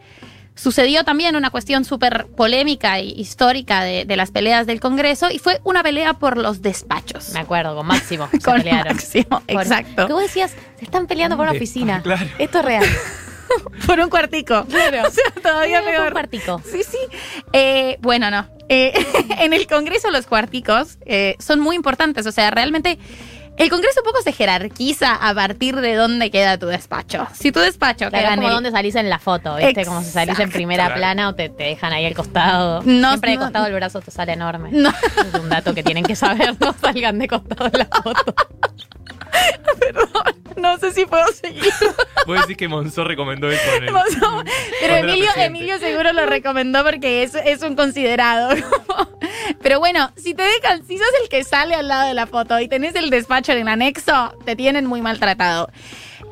sucedió 0.61 1.05
también 1.05 1.37
una 1.37 1.51
cuestión 1.51 1.85
súper 1.85 2.27
polémica 2.37 2.99
e 2.99 3.05
histórica 3.05 3.83
de, 3.83 4.05
de 4.05 4.17
las 4.17 4.31
peleas 4.31 4.67
del 4.67 4.79
Congreso 4.81 5.31
y 5.31 5.39
fue 5.39 5.61
una 5.65 5.83
pelea 5.83 6.15
por 6.15 6.37
los 6.37 6.61
despachos. 6.61 7.31
Me 7.31 7.41
acuerdo, 7.41 7.75
con 7.75 7.87
Máximo. 7.87 8.29
se 8.33 8.39
Con 8.41 8.59
pelearon. 8.59 8.93
Máximo, 8.95 9.41
Por- 9.41 9.63
exacto. 9.63 10.07
Que 10.07 10.13
vos 10.13 10.23
decías, 10.23 10.55
se 10.79 10.85
están 10.85 11.07
peleando 11.07 11.37
por 11.37 11.45
una 11.49 11.57
oficina. 11.57 12.01
claro. 12.03 12.27
Esto 12.39 12.59
es 12.59 12.65
real. 12.65 12.85
por 13.87 13.99
un 14.01 14.11
cuartico. 14.11 14.65
Claro. 14.67 15.09
O 15.09 15.11
sea, 15.11 15.25
todavía 15.43 15.83
peor. 15.83 16.07
un 16.09 16.13
cuartico. 16.13 16.63
Sí, 16.71 16.83
sí. 16.85 16.99
Eh, 17.53 17.97
bueno, 18.01 18.31
no. 18.31 18.47
Eh, 18.69 18.93
en 19.39 19.53
el 19.53 19.67
Congreso 19.67 20.11
los 20.11 20.27
cuarticos 20.27 20.99
eh, 21.07 21.37
son 21.39 21.59
muy 21.61 21.75
importantes. 21.75 22.27
O 22.27 22.33
sea, 22.33 22.51
realmente 22.51 22.99
el 23.63 23.71
Congreso 23.71 24.01
un 24.01 24.05
poco 24.05 24.23
se 24.23 24.33
jerarquiza 24.33 25.15
a 25.15 25.35
partir 25.35 25.77
de 25.77 25.95
dónde 25.95 26.31
queda 26.31 26.59
tu 26.59 26.67
despacho. 26.67 27.27
Si 27.33 27.53
tu 27.53 27.61
despacho 27.61 28.09
Claro, 28.09 28.13
queda 28.13 28.21
es 28.29 28.31
en 28.31 28.37
como 28.37 28.49
el- 28.49 28.55
donde 28.55 28.71
salís 28.71 28.95
en 28.95 29.09
la 29.11 29.19
foto, 29.19 29.57
¿viste? 29.57 29.85
Como 29.85 30.03
si 30.03 30.11
salís 30.11 30.39
en 30.39 30.51
primera 30.51 30.87
Claro. 30.87 30.99
plana 31.01 31.29
o 31.29 31.35
te, 31.35 31.49
te 31.49 31.65
dejan 31.65 31.93
ahí 31.93 32.07
al 32.07 32.15
costado. 32.15 32.83
No, 32.85 33.09
Siempre 33.11 33.31
de 33.33 33.37
no. 33.37 33.43
costado 33.45 33.67
el 33.67 33.75
brazo 33.75 34.01
te 34.01 34.11
sale 34.11 34.33
enorme. 34.33 34.71
No. 34.73 34.89
Es 34.91 35.35
un 35.41 35.49
dato 35.49 35.75
que 35.75 35.83
tienen 35.83 36.05
que 36.05 36.17
saber, 36.17 36.55
no 36.61 36.75
salgan 36.81 37.19
de 37.19 37.29
costado 37.29 37.67
en 37.73 37.79
la 37.79 37.87
foto. 37.87 38.35
No 40.57 40.77
sé 40.79 40.93
si 40.93 41.07
puedo 41.07 41.25
seguir. 41.29 41.73
Vos 42.27 42.39
decís 42.43 42.57
que 42.57 42.69
Monzó 42.69 43.05
recomendó 43.05 43.51
eso 43.51 43.63
el- 43.77 43.87
Pero 44.81 44.95
Emilio. 44.97 45.31
Emilio 45.37 45.79
seguro 45.79 46.13
lo 46.13 46.27
recomendó 46.27 46.85
porque 46.85 47.23
es, 47.23 47.35
es 47.35 47.63
un 47.63 47.77
considerado. 47.77 48.51
Pero 49.63 49.79
bueno, 49.79 50.13
si 50.17 50.35
te 50.35 50.43
dejan, 50.43 50.87
si 50.87 50.99
sos 50.99 51.07
el 51.23 51.29
que 51.29 51.45
sale 51.45 51.75
al 51.75 51.89
lado 51.89 52.09
de 52.09 52.15
la 52.15 52.27
foto 52.27 52.59
y 52.61 52.69
tenés 52.69 52.95
el 52.95 53.11
despacho 53.11 53.53
en 53.53 53.69
anexo, 53.69 54.35
te 54.45 54.57
tienen 54.57 54.87
muy 54.87 55.03
maltratado. 55.03 55.69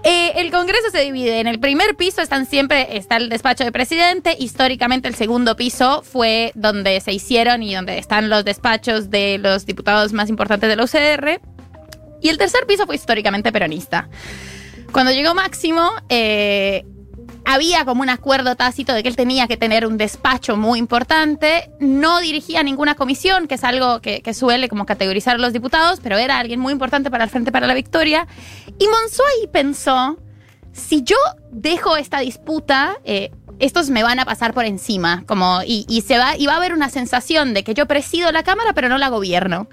Eh, 0.05 0.33
el 0.37 0.51
Congreso 0.51 0.91
se 0.91 1.01
divide. 1.01 1.41
En 1.41 1.47
el 1.47 1.59
primer 1.59 1.97
piso 1.97 2.23
están 2.23 2.47
siempre 2.47 2.97
está 2.97 3.17
el 3.17 3.29
despacho 3.29 3.65
de 3.65 3.73
presidente. 3.73 4.37
Históricamente 4.39 5.09
el 5.09 5.15
segundo 5.15 5.57
piso 5.57 6.03
fue 6.03 6.53
donde 6.55 7.01
se 7.01 7.13
hicieron 7.13 7.63
y 7.63 7.75
donde 7.75 7.99
están 7.99 8.29
los 8.29 8.45
despachos 8.45 9.11
de 9.11 9.39
los 9.39 9.67
diputados 9.67 10.13
más 10.13 10.29
importantes 10.29 10.69
de 10.69 10.77
la 10.77 10.85
UCR. 10.85 11.41
Y 12.21 12.29
el 12.29 12.39
tercer 12.39 12.67
piso 12.67 12.87
fue 12.87 12.97
históricamente 12.97 13.53
peronista. 13.53 14.09
Cuando 14.93 15.13
llegó 15.13 15.35
Máximo, 15.35 15.91
eh, 16.09 16.85
había 17.51 17.87
como 17.87 18.03
un 18.03 18.11
acuerdo 18.11 18.57
tácito 18.57 18.93
de 18.93 19.03
que 19.03 19.09
él 19.09 19.17
tenía 19.17 19.49
que 19.49 19.57
tener 19.57 19.87
un 19.87 19.97
despacho 19.97 20.59
muy 20.59 20.79
importante. 20.79 21.71
No 21.81 22.21
dirigía 22.21 22.63
ninguna 22.63 22.95
comisión, 22.95 23.49
que 23.49 23.55
es 23.55 23.65
algo 23.65 24.03
que, 24.03 24.21
que 24.21 24.35
suele 24.35 24.69
como 24.69 24.85
categorizar 24.85 25.37
a 25.37 25.39
los 25.39 25.55
diputados, 25.55 26.01
pero 26.03 26.19
era 26.19 26.39
alguien 26.39 26.61
muy 26.61 26.75
importante 26.75 27.11
para 27.11 27.25
el 27.25 27.31
Frente 27.31 27.51
para 27.51 27.67
la 27.67 27.73
Victoria. 27.73 28.27
Y 28.79 28.85
ahí 28.85 29.47
pensó, 29.51 30.19
si 30.75 31.03
yo 31.03 31.17
dejo 31.51 31.97
esta 31.97 32.21
disputa, 32.21 32.99
eh, 33.05 33.31
estos 33.61 33.89
me 33.89 34.03
van 34.03 34.19
a 34.19 34.27
pasar 34.27 34.53
por 34.53 34.67
encima, 34.67 35.25
como, 35.27 35.63
y, 35.67 35.87
y 35.89 36.03
se 36.03 36.19
va, 36.19 36.37
y 36.37 36.45
va 36.45 36.53
a 36.53 36.57
haber 36.57 36.75
una 36.75 36.91
sensación 36.91 37.55
de 37.55 37.65
que 37.65 37.73
yo 37.73 37.87
presido 37.87 38.31
la 38.31 38.43
Cámara, 38.43 38.75
pero 38.75 38.91
no 38.91 38.99
la 38.99 39.09
gobierno. 39.09 39.69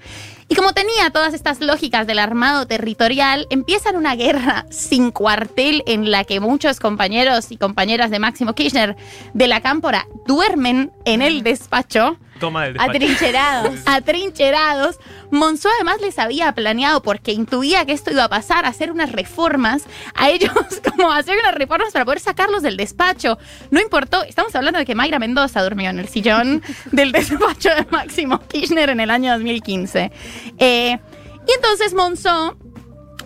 Y 0.48 0.54
como 0.54 0.72
tenía 0.72 1.10
todas 1.10 1.34
estas 1.34 1.60
lógicas 1.60 2.06
del 2.06 2.20
armado 2.20 2.66
territorial, 2.66 3.48
empiezan 3.50 3.96
una 3.96 4.14
guerra 4.14 4.66
sin 4.70 5.10
cuartel 5.10 5.82
en 5.86 6.10
la 6.12 6.24
que 6.24 6.38
muchos 6.38 6.78
compañeros 6.78 7.50
y 7.50 7.56
compañeras 7.56 8.10
de 8.12 8.20
Máximo 8.20 8.54
Kirchner 8.54 8.96
de 9.34 9.48
la 9.48 9.60
Cámpora 9.60 10.06
duermen 10.26 10.92
en 11.04 11.20
el 11.22 11.42
despacho. 11.42 12.16
Toma 12.38 12.64
del 12.64 12.74
despacho. 12.74 12.90
Atrincherados. 12.90 13.80
Atrincherados. 13.86 15.00
Monzó 15.30 15.68
además 15.76 16.00
les 16.00 16.18
había 16.18 16.52
planeado, 16.52 17.02
porque 17.02 17.32
intuía 17.32 17.84
que 17.84 17.92
esto 17.92 18.10
iba 18.10 18.24
a 18.24 18.28
pasar, 18.28 18.64
hacer 18.64 18.92
unas 18.92 19.12
reformas 19.12 19.84
a 20.14 20.30
ellos, 20.30 20.52
como 20.96 21.12
hacer 21.12 21.36
unas 21.38 21.54
reformas 21.54 21.92
para 21.92 22.04
poder 22.04 22.20
sacarlos 22.20 22.62
del 22.62 22.76
despacho. 22.76 23.38
No 23.70 23.80
importó, 23.80 24.22
estamos 24.22 24.54
hablando 24.54 24.78
de 24.78 24.86
que 24.86 24.94
Mayra 24.94 25.18
Mendoza 25.18 25.62
durmió 25.62 25.90
en 25.90 25.98
el 25.98 26.08
sillón 26.08 26.62
del 26.92 27.12
despacho 27.12 27.70
de 27.70 27.86
Máximo 27.90 28.40
Kirchner 28.46 28.90
en 28.90 29.00
el 29.00 29.10
año 29.10 29.32
2015. 29.32 30.12
Eh, 30.58 30.98
y 31.46 31.52
entonces 31.52 31.94
Monzó 31.94 32.56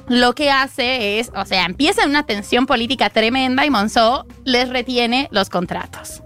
lo 0.08 0.34
que 0.34 0.50
hace 0.50 1.20
es, 1.20 1.30
o 1.36 1.44
sea, 1.44 1.64
empieza 1.64 2.04
una 2.04 2.24
tensión 2.24 2.66
política 2.66 3.10
tremenda 3.10 3.64
y 3.64 3.70
Monzó 3.70 4.26
les 4.44 4.68
retiene 4.68 5.28
los 5.30 5.48
contratos 5.48 6.22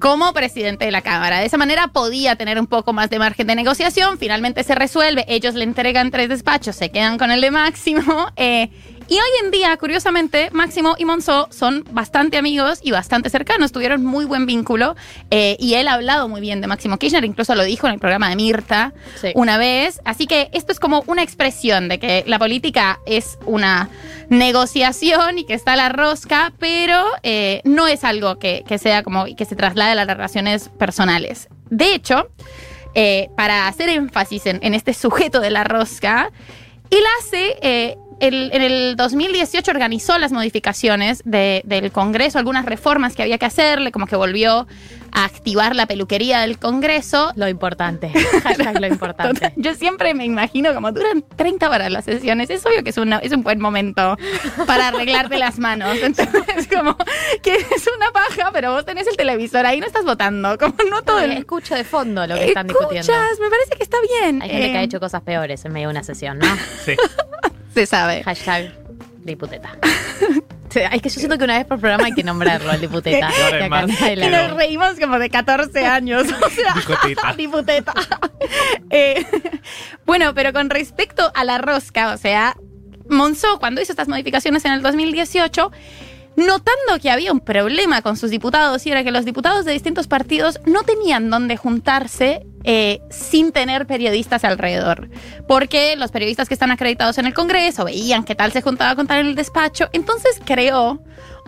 como 0.00 0.32
presidente 0.32 0.86
de 0.86 0.90
la 0.90 1.02
Cámara. 1.02 1.38
De 1.38 1.46
esa 1.46 1.58
manera 1.58 1.88
podía 1.88 2.34
tener 2.34 2.58
un 2.58 2.66
poco 2.66 2.92
más 2.92 3.10
de 3.10 3.18
margen 3.18 3.46
de 3.46 3.54
negociación. 3.54 4.18
Finalmente 4.18 4.64
se 4.64 4.74
resuelve. 4.74 5.24
Ellos 5.28 5.54
le 5.54 5.64
entregan 5.64 6.10
tres 6.10 6.28
despachos, 6.28 6.74
se 6.74 6.90
quedan 6.90 7.18
con 7.18 7.30
el 7.30 7.40
de 7.40 7.50
Máximo. 7.50 8.28
eh, 8.36 8.70
y 9.10 9.14
hoy 9.14 9.44
en 9.44 9.50
día, 9.50 9.76
curiosamente, 9.76 10.48
Máximo 10.52 10.94
y 10.96 11.04
Monzó 11.04 11.48
son 11.50 11.84
bastante 11.90 12.38
amigos 12.38 12.78
y 12.82 12.92
bastante 12.92 13.28
cercanos. 13.28 13.72
Tuvieron 13.72 14.04
muy 14.04 14.24
buen 14.24 14.46
vínculo. 14.46 14.94
eh, 15.30 15.56
y 15.58 15.74
él 15.74 15.88
ha 15.88 15.94
hablado 15.94 16.28
muy 16.28 16.40
bien 16.40 16.60
de 16.60 16.66
Máximo 16.68 16.96
Kirchner, 16.96 17.24
incluso 17.24 17.54
lo 17.54 17.64
dijo 17.64 17.86
en 17.88 17.94
el 17.94 17.98
programa 17.98 18.28
de 18.30 18.36
Mirta 18.36 18.92
Sí. 19.20 19.32
una 19.34 19.58
vez. 19.58 20.00
Así 20.04 20.26
que 20.26 20.48
esto 20.52 20.72
es 20.72 20.80
como 20.80 21.02
una 21.06 21.22
expresión 21.22 21.88
de 21.88 21.98
que 21.98 22.24
la 22.26 22.38
política 22.38 23.00
es 23.04 23.38
una 23.46 23.88
negociación 24.28 25.38
y 25.38 25.44
que 25.44 25.54
está 25.54 25.76
la 25.76 25.88
rosca, 25.88 26.52
pero 26.58 27.04
eh, 27.22 27.60
no 27.64 27.86
es 27.88 28.04
algo 28.04 28.38
que, 28.38 28.64
que 28.66 28.78
sea 28.78 29.02
como 29.02 29.24
que 29.36 29.44
se 29.44 29.56
traslade 29.56 29.92
a 29.92 29.94
las 29.96 30.06
relaciones 30.06 30.68
personales. 30.78 31.48
De 31.68 31.94
hecho, 31.94 32.28
eh, 32.94 33.28
para 33.36 33.66
hacer 33.68 33.88
énfasis 33.88 34.46
en, 34.46 34.58
en 34.62 34.74
este 34.74 34.94
sujeto 34.94 35.40
de 35.40 35.50
la 35.50 35.64
rosca, 35.64 36.30
él 36.90 37.02
hace, 37.20 37.56
eh, 37.62 37.96
el- 38.20 38.50
en 38.52 38.62
el 38.62 38.96
2018 38.96 39.70
organizó 39.70 40.18
las 40.18 40.32
modificaciones 40.32 41.22
de- 41.24 41.62
del 41.64 41.90
Congreso, 41.92 42.38
algunas 42.38 42.64
reformas 42.66 43.14
que 43.14 43.22
había 43.22 43.38
que 43.38 43.46
hacerle, 43.46 43.90
como 43.92 44.06
que 44.06 44.16
volvió 44.16 44.66
a 45.12 45.24
activar 45.24 45.74
la 45.74 45.86
peluquería 45.86 46.40
del 46.40 46.58
Congreso. 46.58 47.32
Lo 47.34 47.48
importante. 47.48 48.10
Hashtag 48.44 48.80
lo 48.80 48.86
importante. 48.86 49.52
Yo 49.56 49.74
siempre 49.74 50.14
me 50.14 50.24
imagino 50.24 50.72
como 50.72 50.92
duran 50.92 51.24
30 51.36 51.68
horas 51.68 51.90
las 51.90 52.04
sesiones. 52.04 52.48
Es 52.50 52.64
obvio 52.64 52.84
que 52.84 52.90
es, 52.90 52.96
una, 52.96 53.18
es 53.18 53.32
un 53.32 53.42
buen 53.42 53.58
momento 53.60 54.16
para 54.66 54.88
arreglarte 54.88 55.36
las 55.38 55.58
manos. 55.58 55.98
Entonces, 56.02 56.68
como 56.72 56.96
que 57.42 57.54
es 57.54 57.88
una 57.96 58.10
paja, 58.12 58.50
pero 58.52 58.72
vos 58.72 58.84
tenés 58.84 59.06
el 59.08 59.16
televisor 59.16 59.66
ahí, 59.66 59.80
no 59.80 59.86
estás 59.86 60.04
votando. 60.04 60.56
Como 60.58 60.74
no 60.88 61.02
todo 61.02 61.18
el. 61.20 61.32
Escucho 61.32 61.74
de 61.74 61.82
fondo 61.84 62.24
lo 62.28 62.36
que 62.36 62.48
están 62.48 62.68
discutiendo. 62.68 63.12
Escuchas, 63.12 63.40
me 63.40 63.50
parece 63.50 63.70
que 63.76 63.82
está 63.82 63.96
bien. 64.20 64.42
Hay 64.42 64.48
gente 64.50 64.66
Eh, 64.68 64.72
que 64.72 64.78
ha 64.78 64.82
hecho 64.82 65.00
cosas 65.00 65.22
peores 65.22 65.64
en 65.64 65.72
medio 65.72 65.88
de 65.88 65.92
una 65.92 66.02
sesión, 66.04 66.38
¿no? 66.38 66.46
Sí. 66.84 66.94
Se 67.74 67.86
sabe. 67.86 68.22
Hashtag 68.24 68.72
diputeta. 69.24 69.76
Es 70.72 71.02
que 71.02 71.08
yo 71.08 71.18
siento 71.18 71.36
que 71.36 71.42
una 71.42 71.58
vez 71.58 71.66
por 71.66 71.80
programa 71.80 72.04
hay 72.04 72.12
que 72.12 72.22
nombrarlo, 72.22 72.70
el 72.70 72.80
diputeta. 72.80 73.28
Que 73.50 73.64
acá 73.64 74.14
la- 74.14 74.48
nos 74.48 74.56
reímos 74.56 75.00
como 75.00 75.18
de 75.18 75.28
14 75.28 75.84
años. 75.84 76.26
O 76.46 76.48
sea, 76.48 76.74
Diputeta. 76.74 77.32
diputeta. 77.36 77.92
Eh, 78.88 79.26
bueno, 80.06 80.32
pero 80.32 80.52
con 80.52 80.70
respecto 80.70 81.32
a 81.34 81.42
la 81.44 81.58
rosca, 81.58 82.12
o 82.14 82.16
sea, 82.16 82.56
Monzó, 83.08 83.58
cuando 83.58 83.80
hizo 83.82 83.90
estas 83.92 84.06
modificaciones 84.06 84.64
en 84.64 84.70
el 84.70 84.82
2018, 84.82 85.72
notando 86.36 86.98
que 87.02 87.10
había 87.10 87.32
un 87.32 87.40
problema 87.40 88.02
con 88.02 88.16
sus 88.16 88.30
diputados 88.30 88.86
y 88.86 88.90
era 88.90 89.04
que 89.04 89.10
los 89.10 89.24
diputados 89.24 89.64
de 89.64 89.72
distintos 89.72 90.06
partidos 90.06 90.58
no 90.64 90.82
tenían 90.84 91.28
dónde 91.30 91.56
juntarse 91.56 92.46
eh, 92.64 93.00
sin 93.10 93.52
tener 93.52 93.86
periodistas 93.86 94.44
alrededor. 94.44 95.08
Porque 95.48 95.96
los 95.96 96.10
periodistas 96.10 96.48
que 96.48 96.54
están 96.54 96.70
acreditados 96.70 97.18
en 97.18 97.26
el 97.26 97.34
Congreso 97.34 97.84
veían 97.84 98.24
qué 98.24 98.34
tal 98.34 98.52
se 98.52 98.62
juntaba 98.62 98.94
con 98.96 99.06
tal 99.06 99.20
en 99.20 99.26
el 99.26 99.34
despacho. 99.34 99.88
Entonces 99.92 100.40
creó 100.44 101.02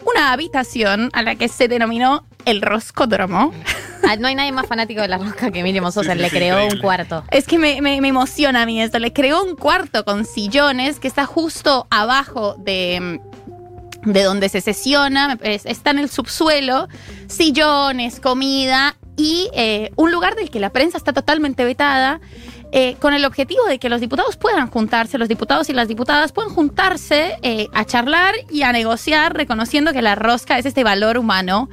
una 0.04 0.32
habitación 0.32 1.10
a 1.12 1.22
la 1.22 1.36
que 1.36 1.48
se 1.48 1.68
denominó 1.68 2.26
el 2.44 2.60
roscódromo. 2.62 3.52
Ah, 4.04 4.16
No 4.16 4.26
hay 4.26 4.34
nadie 4.34 4.50
más 4.50 4.66
fanático 4.66 5.00
de 5.00 5.06
la 5.06 5.16
rosca 5.16 5.52
que 5.52 5.60
Emilio 5.60 5.80
Mozosa. 5.80 6.10
Sí, 6.14 6.18
sí, 6.18 6.22
le 6.24 6.28
sí, 6.30 6.36
creó 6.36 6.66
un 6.66 6.80
cuarto. 6.80 7.22
Es 7.30 7.46
que 7.46 7.56
me, 7.56 7.80
me- 7.80 8.00
me 8.00 8.08
emociona 8.08 8.62
a 8.62 8.66
mí 8.66 8.82
esto. 8.82 8.98
Le 8.98 9.12
creó 9.12 9.44
un 9.44 9.54
cuarto 9.54 10.04
con 10.04 10.24
sillones 10.24 10.98
que 10.98 11.06
está 11.06 11.24
justo 11.24 11.86
abajo 11.88 12.56
de, 12.58 13.20
de 14.04 14.22
donde 14.22 14.48
se 14.48 14.60
sesiona. 14.60 15.38
Es- 15.42 15.66
está 15.66 15.90
en 15.90 15.98
el 15.98 16.08
subsuelo. 16.10 16.88
Sillones, 17.28 18.20
comida 18.20 18.96
y 19.16 19.48
eh, 19.54 19.90
un 19.96 20.10
lugar 20.12 20.34
del 20.36 20.50
que 20.50 20.60
la 20.60 20.70
prensa 20.70 20.96
está 20.98 21.12
totalmente 21.12 21.64
vetada. 21.64 22.20
eh, 22.74 22.96
con 23.00 23.12
el 23.12 23.26
objetivo 23.26 23.62
de 23.66 23.78
que 23.78 23.90
los 23.90 24.00
diputados 24.00 24.38
puedan 24.38 24.66
juntarse, 24.70 25.18
los 25.18 25.28
diputados 25.28 25.68
y 25.68 25.74
las 25.74 25.88
diputadas 25.88 26.32
puedan 26.32 26.50
juntarse 26.54 27.36
eh, 27.42 27.66
a 27.74 27.84
charlar 27.84 28.34
y 28.50 28.62
a 28.62 28.72
negociar, 28.72 29.34
reconociendo 29.36 29.92
que 29.92 30.00
la 30.00 30.14
rosca 30.14 30.56
es 30.58 30.64
este 30.64 30.82
valor 30.82 31.18
humano 31.18 31.68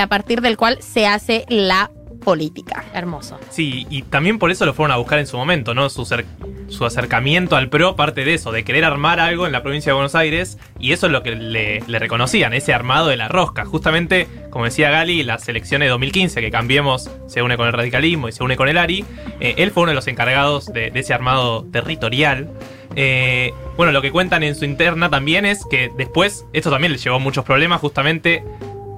a 0.00 0.06
partir 0.06 0.42
del 0.42 0.56
cual 0.56 0.78
se 0.80 1.08
hace 1.08 1.46
la 1.48 1.90
política. 2.26 2.84
Hermoso. 2.92 3.38
Sí, 3.50 3.86
y 3.88 4.02
también 4.02 4.40
por 4.40 4.50
eso 4.50 4.66
lo 4.66 4.74
fueron 4.74 4.90
a 4.92 4.96
buscar 4.96 5.20
en 5.20 5.28
su 5.28 5.36
momento, 5.36 5.74
¿no? 5.74 5.88
Su, 5.88 6.02
cer- 6.02 6.24
su 6.68 6.84
acercamiento 6.84 7.54
al 7.54 7.68
PRO 7.68 7.94
parte 7.94 8.24
de 8.24 8.34
eso, 8.34 8.50
de 8.50 8.64
querer 8.64 8.84
armar 8.84 9.20
algo 9.20 9.46
en 9.46 9.52
la 9.52 9.62
provincia 9.62 9.90
de 9.90 9.94
Buenos 9.94 10.16
Aires, 10.16 10.58
y 10.80 10.90
eso 10.90 11.06
es 11.06 11.12
lo 11.12 11.22
que 11.22 11.36
le, 11.36 11.82
le 11.86 11.98
reconocían, 12.00 12.52
ese 12.52 12.74
armado 12.74 13.06
de 13.06 13.16
la 13.16 13.28
rosca. 13.28 13.64
Justamente, 13.64 14.26
como 14.50 14.64
decía 14.64 14.90
Gali, 14.90 15.22
las 15.22 15.48
elecciones 15.48 15.86
de 15.86 15.90
2015, 15.90 16.40
que 16.40 16.50
Cambiemos 16.50 17.08
se 17.28 17.42
une 17.42 17.56
con 17.56 17.68
el 17.68 17.72
radicalismo 17.72 18.28
y 18.28 18.32
se 18.32 18.42
une 18.42 18.56
con 18.56 18.68
el 18.68 18.76
ARI, 18.76 19.04
eh, 19.38 19.54
él 19.58 19.70
fue 19.70 19.84
uno 19.84 19.90
de 19.90 19.94
los 19.94 20.08
encargados 20.08 20.66
de, 20.72 20.90
de 20.90 20.98
ese 21.00 21.14
armado 21.14 21.64
territorial. 21.70 22.50
Eh, 22.96 23.52
bueno, 23.76 23.92
lo 23.92 24.02
que 24.02 24.10
cuentan 24.10 24.42
en 24.42 24.56
su 24.56 24.64
interna 24.64 25.08
también 25.10 25.46
es 25.46 25.64
que 25.70 25.92
después, 25.96 26.44
esto 26.52 26.70
también 26.70 26.90
le 26.92 26.98
llevó 26.98 27.20
muchos 27.20 27.44
problemas, 27.44 27.80
justamente, 27.80 28.42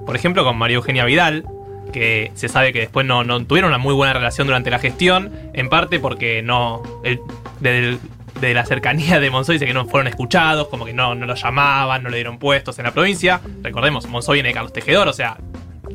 por 0.07 0.15
ejemplo, 0.15 0.43
con 0.43 0.57
María 0.57 0.77
Eugenia 0.77 1.05
Vidal, 1.05 1.45
que 1.91 2.31
se 2.35 2.47
sabe 2.49 2.71
que 2.73 2.79
después 2.79 3.05
no, 3.05 3.23
no 3.23 3.43
tuvieron 3.45 3.69
una 3.69 3.77
muy 3.77 3.93
buena 3.93 4.13
relación 4.13 4.47
durante 4.47 4.69
la 4.69 4.79
gestión, 4.79 5.31
en 5.53 5.69
parte 5.69 5.99
porque 5.99 6.41
no. 6.41 6.81
el- 7.03 7.19
desde 7.59 7.79
el 7.89 7.99
de 8.39 8.53
la 8.53 8.65
cercanía 8.65 9.19
de 9.19 9.29
Monzó 9.29 9.51
dice 9.51 9.65
que 9.65 9.73
no 9.73 9.85
fueron 9.85 10.07
escuchados, 10.07 10.69
como 10.69 10.85
que 10.85 10.93
no, 10.93 11.13
no 11.13 11.25
lo 11.25 11.35
llamaban, 11.35 12.03
no 12.03 12.09
le 12.09 12.17
dieron 12.17 12.37
puestos 12.39 12.79
en 12.79 12.85
la 12.85 12.91
provincia. 12.91 13.41
Recordemos, 13.63 14.07
Monzó 14.07 14.31
viene 14.31 14.49
de 14.49 14.53
Carlos 14.53 14.71
Tejedor, 14.71 15.07
o 15.09 15.13
sea, 15.13 15.37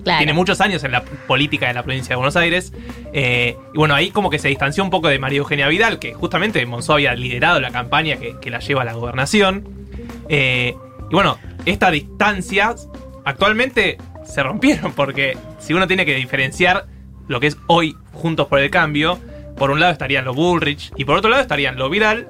Claro. 0.03 0.19
tiene 0.19 0.35
muchos 0.35 0.61
años 0.61 0.85
en 0.85 0.93
la 0.93 1.03
política 1.03 1.69
de 1.69 1.73
la 1.73 1.83
provincia 1.83 2.11
de 2.11 2.17
Buenos 2.17 2.37
Aires. 2.37 2.75
Eh, 3.15 3.57
y 3.73 3.79
bueno, 3.79 3.95
ahí 3.95 4.11
como 4.11 4.29
que 4.29 4.39
se 4.39 4.49
distanció 4.49 4.85
un 4.85 4.91
poco 4.91 5.09
de 5.09 5.19
María 5.19 5.39
Eugenia 5.39 5.67
Vidal, 5.69 5.99
que 5.99 6.13
justamente 6.13 6.67
Monzó 6.67 6.95
había 6.95 7.15
liderado 7.15 7.59
la 7.61 7.71
campaña 7.71 8.17
que, 8.17 8.37
que 8.39 8.51
la 8.51 8.59
lleva 8.59 8.83
a 8.83 8.85
la 8.85 8.93
gobernación. 8.93 9.65
Eh, 10.29 10.75
y 11.11 11.15
bueno, 11.15 11.39
estas 11.65 11.93
distancias 11.93 12.87
actualmente 13.25 13.97
se 14.25 14.43
rompieron 14.43 14.93
porque 14.93 15.37
si 15.59 15.75
uno 15.75 15.87
tiene 15.87 16.04
que 16.04 16.14
diferenciar 16.14 16.87
lo 17.28 17.40
que 17.40 17.49
es 17.49 17.57
hoy 17.66 17.97
Juntos 18.12 18.47
por 18.49 18.59
el 18.59 18.71
Cambio, 18.71 19.19
por 19.57 19.71
un 19.71 19.81
lado 19.81 19.93
estarían 19.93 20.25
los 20.25 20.37
Bullrich 20.37 20.93
y 20.97 21.04
por 21.04 21.16
otro 21.16 21.31
lado 21.31 21.43
estarían 21.43 21.76
los 21.76 21.90
Vidal, 21.90 22.28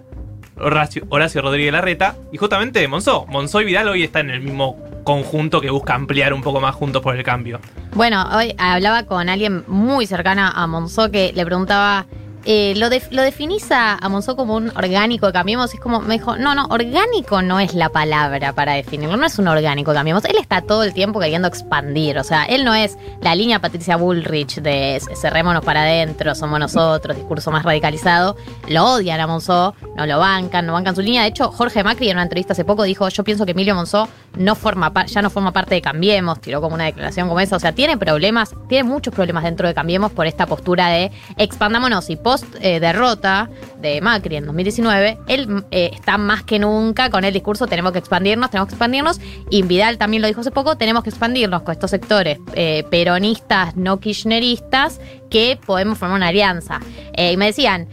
Horacio, 0.57 1.05
Horacio 1.09 1.43
Rodríguez 1.43 1.73
Larreta 1.73 2.17
y 2.33 2.37
justamente 2.37 2.87
Monzó. 2.87 3.27
Monzó 3.27 3.61
y 3.61 3.65
Vidal 3.65 3.89
hoy 3.89 4.03
están 4.05 4.29
en 4.31 4.37
el 4.37 4.43
mismo 4.43 4.79
conjunto 5.05 5.61
que 5.61 5.71
busca 5.71 5.95
ampliar 5.95 6.33
un 6.33 6.43
poco 6.43 6.61
más 6.61 6.75
Juntos 6.75 7.03
por 7.03 7.17
el 7.17 7.23
Cambio. 7.23 7.61
Bueno, 7.95 8.27
hoy 8.35 8.55
hablaba 8.59 9.05
con 9.05 9.29
alguien 9.29 9.65
muy 9.67 10.07
cercana 10.07 10.51
a 10.51 10.67
Monzó 10.67 11.11
que 11.11 11.33
le 11.35 11.45
preguntaba, 11.45 12.07
eh, 12.45 12.75
¿lo, 12.77 12.89
¿lo 13.11 13.23
definís 13.23 13.71
a, 13.71 13.99
Monzó 14.09 14.37
como 14.37 14.55
un 14.57 14.71
orgánico 14.77 15.27
de 15.27 15.33
Cambiemos? 15.33 15.73
Es 15.73 15.81
como, 15.81 16.01
me 16.01 16.15
dijo, 16.15 16.37
no, 16.37 16.55
no, 16.55 16.67
orgánico 16.67 17.43
no 17.43 17.61
es 17.61 17.75
la 17.75 17.89
palabra 17.89 18.53
para 18.53 18.75
definirlo, 18.75 19.17
no 19.17 19.27
es 19.27 19.39
un 19.39 19.49
orgánico 19.49 19.93
de 19.93 19.97
Cambiemos. 19.97 20.25
Él 20.25 20.37
está 20.39 20.61
todo 20.61 20.83
el 20.83 20.93
tiempo 20.93 21.21
queriendo 21.21 21.49
expandir, 21.49 22.19
o 22.19 22.25
sea, 22.25 22.45
él 22.45 22.65
no 22.65 22.75
es 22.75 22.99
la 23.21 23.35
línea 23.35 23.61
Patricia 23.61 23.97
Bullrich 23.97 24.61
de 24.61 25.01
cerrémonos 25.15 25.65
para 25.65 25.83
adentro, 25.83 26.35
somos 26.35 26.61
nosotros, 26.61 27.17
discurso 27.17 27.51
más 27.51 27.65
radicalizado. 27.65 28.37
Lo 28.69 28.85
odian 28.85 29.21
a 29.21 29.27
Monzó, 29.27 29.75
no 29.97 30.07
lo 30.07 30.19
bancan, 30.19 30.67
no 30.67 30.73
bancan 30.75 30.95
su 30.95 31.03
línea. 31.03 31.23
De 31.23 31.29
hecho, 31.29 31.51
Jorge 31.51 31.83
Macri 31.83 32.11
en 32.11 32.17
una 32.17 32.25
entrevista 32.25 32.53
hace 32.53 32.65
poco 32.65 32.83
dijo, 32.83 33.09
yo 33.09 33.25
pienso 33.25 33.45
que 33.45 33.53
Emilio 33.53 33.75
Monzó 33.75 34.09
no 34.37 34.55
forma 34.55 34.93
ya 35.07 35.23
no 35.23 35.31
forma 35.31 35.53
parte 35.53 35.75
de 35.75 35.83
Cambiemos, 35.83 36.41
tiró 36.41 36.61
como 36.61 36.75
una 36.75 36.85
declaración 36.85 37.29
como 37.29 37.41
esa. 37.41 37.57
O 37.57 37.61
sea, 37.61 37.73
tiene 37.73 37.97
problemas, 37.97 38.55
tiene 38.69 38.89
muchos 38.89 39.15
problemas 39.15 39.45
dentro 39.45 39.69
de 39.69 39.75
Cambiemos 39.75 40.13
por 40.13 40.27
esta 40.27 40.47
postura 40.47 40.89
de 40.89 41.11
expandámonos 41.37 42.11
y 42.11 42.17
eh, 42.61 42.81
derrota 42.81 43.51
de 43.81 44.01
Macri 44.01 44.37
en 44.37 44.47
2019, 44.47 45.19
él 45.27 45.65
eh, 45.71 45.91
está 45.93 46.19
más 46.19 46.43
que 46.43 46.59
nunca 46.59 47.11
con 47.11 47.25
el 47.25 47.33
discurso 47.33 47.67
tenemos 47.67 47.93
que 47.93 47.99
expandirnos, 47.99 48.51
tenemos 48.51 48.69
que 48.69 48.75
expandirnos. 48.75 49.21
Y 49.51 49.63
Vidal 49.63 49.99
también 49.99 50.23
lo 50.23 50.29
dijo 50.29 50.41
hace 50.41 50.51
poco, 50.51 50.77
tenemos 50.77 51.03
que 51.03 51.11
expandirnos 51.11 51.63
con 51.63 51.73
estos 51.73 51.91
sectores 51.91 52.39
eh, 52.55 52.85
peronistas, 52.91 53.77
no 53.77 54.01
kirchneristas, 54.01 55.01
que 55.31 55.59
podemos 55.65 55.99
formar 55.99 56.17
una 56.17 56.29
alianza. 56.29 56.81
Y 57.17 57.37
me 57.37 57.47
decían, 57.47 57.89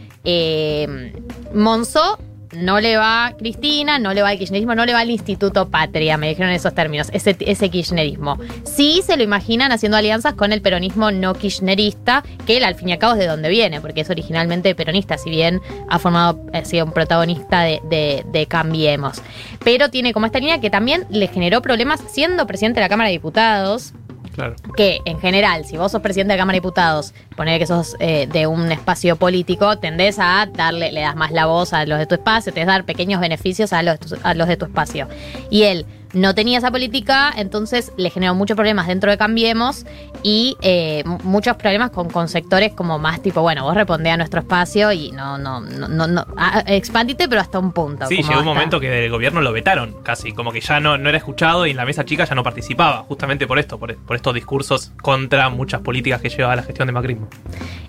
Monzó 1.54 2.18
no 2.52 2.80
le 2.80 2.96
va 2.96 3.34
Cristina, 3.38 3.98
no 3.98 4.12
le 4.14 4.22
va 4.22 4.28
al 4.30 4.38
kirchnerismo, 4.38 4.74
no 4.74 4.84
le 4.86 4.92
va 4.92 5.00
al 5.00 5.10
Instituto 5.10 5.68
Patria, 5.68 6.16
me 6.16 6.28
dijeron 6.28 6.52
esos 6.52 6.74
términos, 6.74 7.08
ese, 7.12 7.36
ese 7.40 7.68
kirchnerismo. 7.70 8.38
Sí 8.64 9.00
se 9.04 9.16
lo 9.16 9.22
imaginan 9.22 9.72
haciendo 9.72 9.96
alianzas 9.96 10.34
con 10.34 10.52
el 10.52 10.60
peronismo 10.62 11.10
no 11.10 11.34
kirchnerista, 11.34 12.22
que 12.46 12.56
él 12.58 12.64
al 12.64 12.74
fin 12.74 12.88
y 12.90 12.92
al 12.92 12.98
cabo 12.98 13.14
es 13.14 13.18
de 13.20 13.26
donde 13.26 13.48
viene, 13.48 13.80
porque 13.80 14.02
es 14.02 14.10
originalmente 14.10 14.74
peronista, 14.74 15.16
si 15.18 15.30
bien 15.30 15.60
ha 15.88 15.98
formado, 15.98 16.40
ha 16.52 16.64
sido 16.64 16.84
un 16.84 16.92
protagonista 16.92 17.62
de, 17.62 17.80
de- 17.88 18.24
de 18.30 18.46
Cambiemos. 18.46 19.22
Pero 19.64 19.90
tiene 19.90 20.12
como 20.12 20.26
esta 20.26 20.38
línea 20.38 20.60
que 20.60 20.70
también 20.70 21.06
le 21.10 21.28
generó 21.28 21.62
problemas 21.62 22.00
siendo 22.10 22.46
presidente 22.46 22.80
de 22.80 22.84
la 22.84 22.88
Cámara 22.88 23.08
de 23.08 23.14
Diputados, 23.14 23.92
Claro. 24.34 24.56
que 24.76 25.00
en 25.04 25.20
general, 25.20 25.64
si 25.64 25.76
vos 25.76 25.92
sos 25.92 26.00
presidente 26.00 26.32
de 26.32 26.38
la 26.38 26.42
Cámara 26.42 26.54
de 26.54 26.60
Diputados, 26.60 27.12
poner 27.36 27.58
que 27.58 27.66
sos 27.66 27.96
eh, 27.98 28.26
de 28.32 28.46
un 28.46 28.72
espacio 28.72 29.16
político, 29.16 29.78
tendés 29.78 30.18
a 30.18 30.48
darle, 30.52 30.90
le 30.90 31.02
das 31.02 31.16
más 31.16 31.32
la 31.32 31.46
voz 31.46 31.72
a 31.72 31.84
los 31.84 31.98
de 31.98 32.06
tu 32.06 32.14
espacio, 32.14 32.52
te 32.52 32.60
das 32.60 32.66
dar 32.66 32.84
pequeños 32.84 33.20
beneficios 33.20 33.72
a 33.72 33.82
los, 33.82 33.98
a 34.22 34.34
los 34.34 34.48
de 34.48 34.56
tu 34.56 34.64
espacio. 34.64 35.08
Y 35.50 35.64
él 35.64 35.86
no 36.12 36.34
tenía 36.34 36.58
esa 36.58 36.70
política, 36.70 37.32
entonces 37.36 37.92
le 37.96 38.10
generó 38.10 38.34
muchos 38.34 38.54
problemas 38.54 38.86
dentro 38.86 39.10
de 39.10 39.18
Cambiemos 39.18 39.86
y 40.22 40.56
eh, 40.62 41.04
muchos 41.22 41.56
problemas 41.56 41.90
con, 41.90 42.10
con 42.10 42.28
sectores 42.28 42.72
como 42.72 42.98
más 42.98 43.22
tipo, 43.22 43.40
bueno, 43.42 43.64
vos 43.64 43.74
respondé 43.74 44.10
a 44.10 44.16
nuestro 44.16 44.40
espacio 44.40 44.92
y 44.92 45.12
no, 45.12 45.38
no, 45.38 45.60
no, 45.60 45.88
no, 45.88 46.06
no 46.06 46.26
expandite, 46.66 47.28
pero 47.28 47.40
hasta 47.40 47.58
un 47.58 47.72
punto. 47.72 48.06
Sí, 48.06 48.22
llegó 48.22 48.40
un 48.40 48.46
momento 48.46 48.80
que 48.80 48.88
del 48.88 49.10
gobierno 49.10 49.40
lo 49.40 49.52
vetaron 49.52 49.96
casi, 50.02 50.32
como 50.32 50.52
que 50.52 50.60
ya 50.60 50.80
no, 50.80 50.98
no 50.98 51.08
era 51.08 51.18
escuchado 51.18 51.66
y 51.66 51.70
en 51.70 51.76
la 51.76 51.84
mesa 51.84 52.04
chica 52.04 52.24
ya 52.24 52.34
no 52.34 52.42
participaba, 52.42 53.04
justamente 53.08 53.46
por 53.46 53.58
esto, 53.58 53.78
por, 53.78 53.96
por 53.96 54.16
estos 54.16 54.34
discursos 54.34 54.92
contra 55.00 55.48
muchas 55.48 55.80
políticas 55.80 56.20
que 56.20 56.28
lleva 56.28 56.54
la 56.56 56.62
gestión 56.62 56.86
de 56.86 56.92
macrismo. 56.92 57.28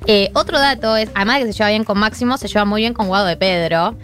Eh, 0.06 0.30
otro 0.34 0.60
dato 0.60 0.95
es, 0.97 1.10
además 1.13 1.39
de 1.39 1.45
que 1.45 1.54
se 1.54 1.58
lleva 1.58 1.69
bien 1.69 1.84
con 1.84 2.00
Máximo, 2.00 2.38
se 2.38 2.47
lleva 2.47 2.65
muy 2.65 2.82
bien 2.82 2.93
con 2.93 3.08
Guado 3.08 3.26
de 3.26 3.38
Pedro. 3.38 3.95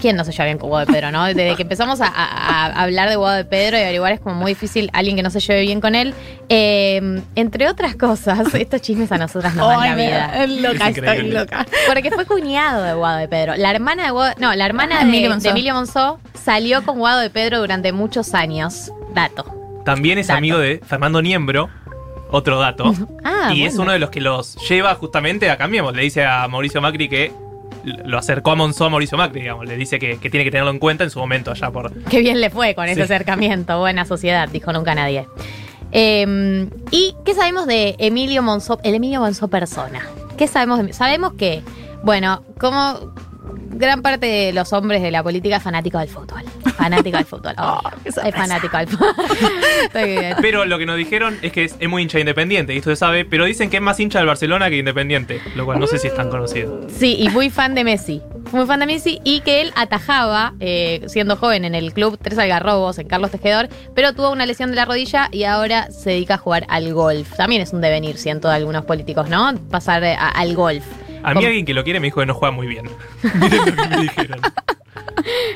¿Quién 0.00 0.16
no 0.16 0.24
se 0.24 0.32
lleva 0.32 0.44
bien 0.44 0.58
con 0.58 0.68
Guado 0.68 0.86
de 0.86 0.92
Pedro, 0.92 1.10
no? 1.12 1.24
Desde 1.24 1.54
que 1.56 1.62
empezamos 1.62 2.00
a, 2.00 2.06
a- 2.06 2.66
a 2.66 2.82
hablar 2.82 3.08
de 3.08 3.16
Guado 3.16 3.36
de 3.36 3.44
Pedro 3.44 3.76
y 3.78 3.80
averiguar 3.82 4.12
es 4.12 4.20
como 4.20 4.34
muy 4.36 4.52
difícil 4.52 4.90
alguien 4.92 5.16
que 5.16 5.22
no 5.22 5.30
se 5.30 5.40
lleve 5.40 5.62
bien 5.62 5.80
con 5.80 5.94
él. 5.94 6.14
Eh, 6.48 7.22
entre 7.34 7.68
otras 7.68 7.94
cosas, 7.96 8.54
estos 8.54 8.80
chismes 8.80 9.10
a 9.12 9.18
nosotras 9.18 9.54
nos 9.54 9.68
dan 9.68 9.80
la 9.80 9.94
vida. 9.94 10.44
es 10.44 10.50
loca, 10.50 10.88
Es 10.88 10.96
estoy 10.98 11.30
loca. 11.30 11.66
Porque 11.86 12.10
fue 12.10 12.24
cuñado 12.26 12.82
de 12.82 12.94
Guado 12.94 13.18
de 13.18 13.28
Pedro. 13.28 13.54
La 13.56 13.70
hermana 13.70 14.04
de 14.04 14.10
Guado, 14.10 14.34
no, 14.38 14.54
la 14.54 14.66
hermana 14.66 14.96
Ah, 15.00 15.04
de, 15.04 15.08
Emilio 15.08 15.28
de 15.28 15.34
Monzó. 15.34 15.50
Emilio 15.50 15.74
Monzó 15.74 16.20
salió 16.34 16.82
con 16.84 16.98
Guado 16.98 17.20
de 17.20 17.30
Pedro 17.30 17.58
durante 17.60 17.92
muchos 17.92 18.34
años. 18.34 18.90
Dato. 19.14 19.44
También 19.84 20.18
es 20.18 20.26
Dato. 20.28 20.38
amigo 20.38 20.58
de 20.58 20.80
Fernando 20.86 21.22
Niembro, 21.22 21.68
otro 22.30 22.58
dato. 22.58 22.92
Ah, 23.24 23.52
y 23.54 23.64
es 23.64 23.76
uno 23.78 23.92
de 23.92 23.98
los 23.98 24.10
que 24.10 24.20
los 24.20 24.56
lleva 24.68 24.94
justamente 24.94 25.48
a 25.50 25.56
Cambiemos. 25.56 25.94
Le 25.94 26.02
dice 26.02 26.24
a 26.24 26.48
Mauricio 26.48 26.80
Macri 26.80 27.08
que 27.08 27.30
lo 27.84 28.18
acercó 28.18 28.50
a 28.52 28.54
Monzó 28.54 28.86
a 28.86 28.90
Mauricio 28.90 29.16
Macri, 29.18 29.40
digamos. 29.42 29.66
Le 29.66 29.76
dice 29.76 29.98
que, 29.98 30.18
que 30.18 30.30
tiene 30.30 30.44
que 30.44 30.50
tenerlo 30.50 30.70
en 30.70 30.78
cuenta 30.78 31.04
en 31.04 31.10
su 31.10 31.18
momento 31.18 31.50
allá 31.50 31.70
por... 31.70 31.92
Qué 32.04 32.20
bien 32.20 32.40
le 32.40 32.50
fue 32.50 32.74
con 32.74 32.84
ese 32.86 32.96
Sí. 32.96 33.00
acercamiento. 33.02 33.78
Buena 33.78 34.04
sociedad, 34.04 34.48
dijo 34.48 34.72
nunca 34.72 34.94
nadie. 34.94 35.26
Eh, 35.92 36.68
¿Y 36.90 37.14
qué 37.24 37.34
sabemos 37.34 37.66
de 37.66 37.94
Emilio 37.98 38.42
Monzó, 38.42 38.78
el 38.84 38.94
Emilio 38.94 39.20
Monzó 39.20 39.48
persona? 39.48 40.00
¿Qué 40.36 40.46
sabemos 40.46 40.84
de 40.84 40.92
Sabemos 40.92 41.32
que, 41.34 41.62
bueno, 42.02 42.42
como 42.58 43.12
gran 43.70 44.02
parte 44.02 44.26
de 44.26 44.52
los 44.52 44.72
hombres 44.72 45.02
de 45.02 45.10
la 45.10 45.22
política 45.22 45.56
es 45.56 45.62
fanático 45.62 45.98
del 45.98 46.08
fútbol. 46.08 46.42
Fanático 46.78 47.16
del 47.16 47.26
fútbol. 47.26 47.54
Oh, 47.58 47.80
es 48.04 48.14
fanático 48.34 48.76
del 48.78 48.88
fútbol. 48.88 49.14
Estoy 49.82 50.04
bien. 50.12 50.36
Pero 50.40 50.64
lo 50.64 50.78
que 50.78 50.86
nos 50.86 50.96
dijeron 50.96 51.36
es 51.42 51.50
que 51.52 51.64
es, 51.64 51.74
es 51.80 51.88
muy 51.88 52.02
hincha 52.02 52.18
de 52.18 52.20
independiente, 52.22 52.72
y 52.72 52.78
esto 52.78 52.90
se 52.90 52.96
sabe, 52.96 53.24
pero 53.24 53.44
dicen 53.46 53.68
que 53.68 53.78
es 53.78 53.82
más 53.82 53.98
hincha 53.98 54.18
del 54.20 54.28
Barcelona 54.28 54.70
que 54.70 54.76
independiente, 54.78 55.40
lo 55.56 55.64
cual 55.64 55.80
no 55.80 55.86
sé 55.88 55.98
si 55.98 56.06
es 56.06 56.14
tan 56.14 56.30
conocido. 56.30 56.86
Sí, 56.88 57.16
y 57.18 57.28
muy 57.30 57.50
fan 57.50 57.74
de 57.74 57.82
Messi. 57.84 58.22
Muy 58.52 58.64
fan 58.66 58.80
de 58.80 58.86
Messi 58.86 59.20
y 59.24 59.40
que 59.40 59.60
él 59.60 59.72
atajaba, 59.76 60.54
eh, 60.60 61.02
siendo 61.08 61.36
joven, 61.36 61.64
en 61.64 61.74
el 61.74 61.92
club 61.92 62.16
Tres 62.22 62.38
Algarrobos, 62.38 62.98
en 62.98 63.08
Carlos 63.08 63.30
Tejedor, 63.32 63.68
pero 63.94 64.14
tuvo 64.14 64.30
una 64.30 64.46
lesión 64.46 64.70
de 64.70 64.76
la 64.76 64.84
rodilla 64.84 65.28
y 65.32 65.44
ahora 65.44 65.90
se 65.90 66.10
dedica 66.10 66.34
a 66.34 66.38
jugar 66.38 66.64
al 66.68 66.94
golf. 66.94 67.28
También 67.36 67.60
es 67.60 67.72
un 67.72 67.80
devenir, 67.80 68.16
siento, 68.18 68.48
de 68.48 68.54
algunos 68.54 68.84
políticos, 68.84 69.28
¿no? 69.28 69.52
Pasar 69.70 70.04
eh, 70.04 70.14
a- 70.18 70.28
al 70.28 70.54
golf. 70.54 70.84
A 71.24 71.30
mí 71.30 71.34
Como- 71.34 71.46
alguien 71.48 71.66
que 71.66 71.74
lo 71.74 71.82
quiere 71.82 71.98
me 71.98 72.06
dijo 72.06 72.20
que 72.20 72.26
no 72.26 72.34
juega 72.34 72.52
muy 72.54 72.68
bien. 72.68 72.88
Miren 73.34 73.58
lo 73.66 73.74
que 73.82 73.88
me 73.88 73.96
dijeron. 74.02 74.40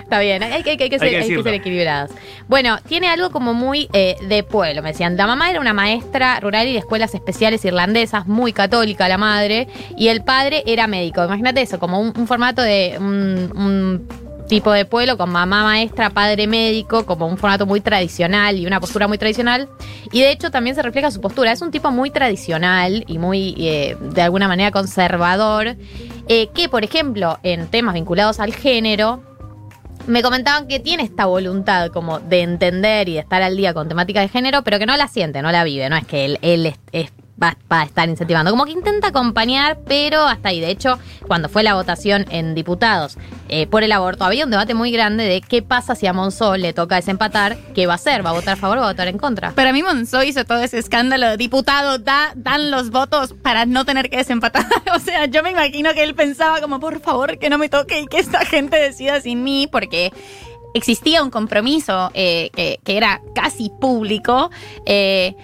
Está 0.03 0.21
bien, 0.21 0.43
hay, 0.43 0.63
que- 0.63 0.71
hay 0.71 0.77
que- 0.77 0.85
hay 0.85 0.91
que 0.91 0.99
ser, 0.99 1.09
Hay 1.09 1.29
que 1.43 1.55
equilibrados. 1.55 2.11
Bueno, 2.49 2.79
tiene 2.89 3.09
algo 3.09 3.31
como 3.31 3.55
muy 3.55 3.89
eh, 3.93 4.17
de 4.29 4.43
pueblo, 4.43 4.83
me 4.83 4.91
decían. 4.93 5.17
La 5.17 5.27
mamá 5.27 5.51
era 5.51 5.61
una 5.61 5.73
maestra 5.73 6.39
rural 6.41 6.67
y 6.69 6.73
de 6.73 6.79
escuelas 6.79 7.15
especiales 7.15 7.65
irlandesas, 7.65 8.27
muy 8.27 8.53
católica 8.53 9.09
la 9.09 9.19
madre, 9.19 9.69
y 9.97 10.09
el 10.09 10.23
padre 10.25 10.63
era 10.67 10.87
médico. 10.87 11.25
Imagínate 11.25 11.63
eso, 11.63 11.79
como 11.79 12.01
un, 12.01 12.13
un 12.17 12.27
formato 12.27 12.63
de 12.63 12.97
un, 12.99 13.53
un 13.57 14.09
tipo 14.49 14.71
de 14.73 14.85
pueblo 14.85 15.17
con 15.17 15.31
mamá 15.31 15.63
maestra, 15.65 16.11
padre 16.11 16.47
médico, 16.47 17.07
como 17.07 17.27
un 17.27 17.39
formato 17.39 17.65
muy 17.65 17.81
tradicional 17.81 18.59
y 18.59 18.67
una 18.67 18.81
postura 18.81 19.09
muy 19.09 19.17
tradicional. 19.17 19.69
Y 20.11 20.21
de 20.21 20.31
hecho 20.31 20.51
también 20.51 20.77
se 20.77 20.83
refleja 20.83 21.11
su 21.11 21.21
postura. 21.23 21.53
Es 21.53 21.63
un 21.63 21.71
tipo 21.71 21.91
muy 21.91 22.11
tradicional 22.11 23.05
y 23.07 23.17
muy, 23.19 23.55
eh, 23.59 23.97
de 24.01 24.21
alguna 24.21 24.49
manera, 24.49 24.71
conservador, 24.71 25.77
eh, 26.29 26.49
que, 26.55 26.69
por 26.69 26.85
ejemplo, 26.85 27.39
en 27.43 27.67
temas 27.69 27.95
vinculados 27.95 28.41
al 28.41 28.53
género, 28.53 29.23
me 30.07 30.23
comentaban 30.23 30.67
que 30.69 30.81
tiene 30.81 31.03
esta 31.03 31.27
voluntad 31.27 31.89
como 31.91 32.19
de 32.21 32.43
entender 32.43 33.09
y 33.09 33.15
de 33.15 33.21
estar 33.21 33.43
al 33.43 33.57
día 33.57 33.73
con 33.75 33.89
temática 33.89 34.21
de 34.21 34.29
género, 34.29 34.63
pero 34.63 34.79
que 34.79 34.87
no 34.87 34.97
la 34.97 35.09
siente, 35.09 35.43
no 35.43 35.53
la 35.53 35.65
vive, 35.65 35.89
no 35.89 35.97
es 35.97 36.07
que 36.07 36.25
él, 36.25 36.39
él 36.43 36.67
es- 36.67 36.79
es- 36.93 37.13
va, 37.43 37.57
a 37.69 37.83
estar 37.85 38.09
incentivando, 38.09 38.51
como 38.51 38.65
que 38.65 38.73
intenta 38.73 39.09
acompañar, 39.09 39.79
pero 39.87 40.23
hasta 40.27 40.51
ahí. 40.51 40.61
De 40.61 40.71
hecho, 40.71 40.99
cuando 41.27 41.49
fue 41.49 41.63
la 41.63 41.75
votación 41.75 42.27
en 42.31 42.55
diputados 42.55 43.19
eh, 43.49 43.67
por 43.67 43.83
el 43.83 43.93
aborto, 43.93 44.25
había 44.25 44.45
un 44.45 44.51
debate 44.51 44.75
muy 44.75 44.93
grande 44.93 45.25
de 45.25 45.41
qué 45.41 45.63
pasa 45.63 45.95
si 45.95 46.07
a 46.07 46.13
Monzó 46.13 46.57
le 46.57 46.73
toca 46.73 46.97
desempatar, 46.97 47.57
qué 47.75 47.87
va 47.87 47.95
a 47.95 47.97
hacer, 47.97 48.25
va 48.25 48.31
a 48.31 48.35
votar 48.35 48.55
a 48.55 48.57
favor 48.57 48.79
o 48.79 48.81
va 48.83 48.89
a 48.89 48.93
votar 48.93 49.09
en 49.09 49.19
contra. 49.19 49.53
Para 49.53 49.73
mí 49.73 49.83
Monzó 49.83 50.23
hizo 50.23 50.45
todo 50.45 50.63
ese 50.63 50.79
escándalo. 50.79 51.37
Diputado, 51.37 51.99
da, 51.99 52.33
dan 52.37 52.71
los 52.71 52.91
votos 52.91 53.35
para 53.43 53.67
no 53.67 53.85
tener 53.85 54.11
que 54.11 54.19
desempatar. 54.19 54.67
o 54.95 54.99
sea, 54.99 55.27
yo 55.27 55.43
me 55.43 55.51
imagino 55.51 55.93
que 55.95 56.03
él 56.03 56.15
pensaba 56.15 56.61
como, 56.61 56.81
por 56.81 57.01
favor, 57.01 57.39
que 57.39 57.51
no 57.51 57.59
me 57.59 57.69
toque 57.69 58.01
y 58.01 58.07
que 58.07 58.19
esta 58.19 58.45
gente 58.45 58.77
decida 58.77 59.21
sin 59.21 59.43
mí, 59.43 59.69
porque 59.71 60.13
existía 60.75 61.23
un 61.23 61.31
compromiso 61.31 62.11
eh, 62.15 62.51
que, 62.55 62.79
que 62.85 62.97
era 62.97 63.21
casi 63.35 63.71
público. 63.81 64.51
eh, 64.87 65.35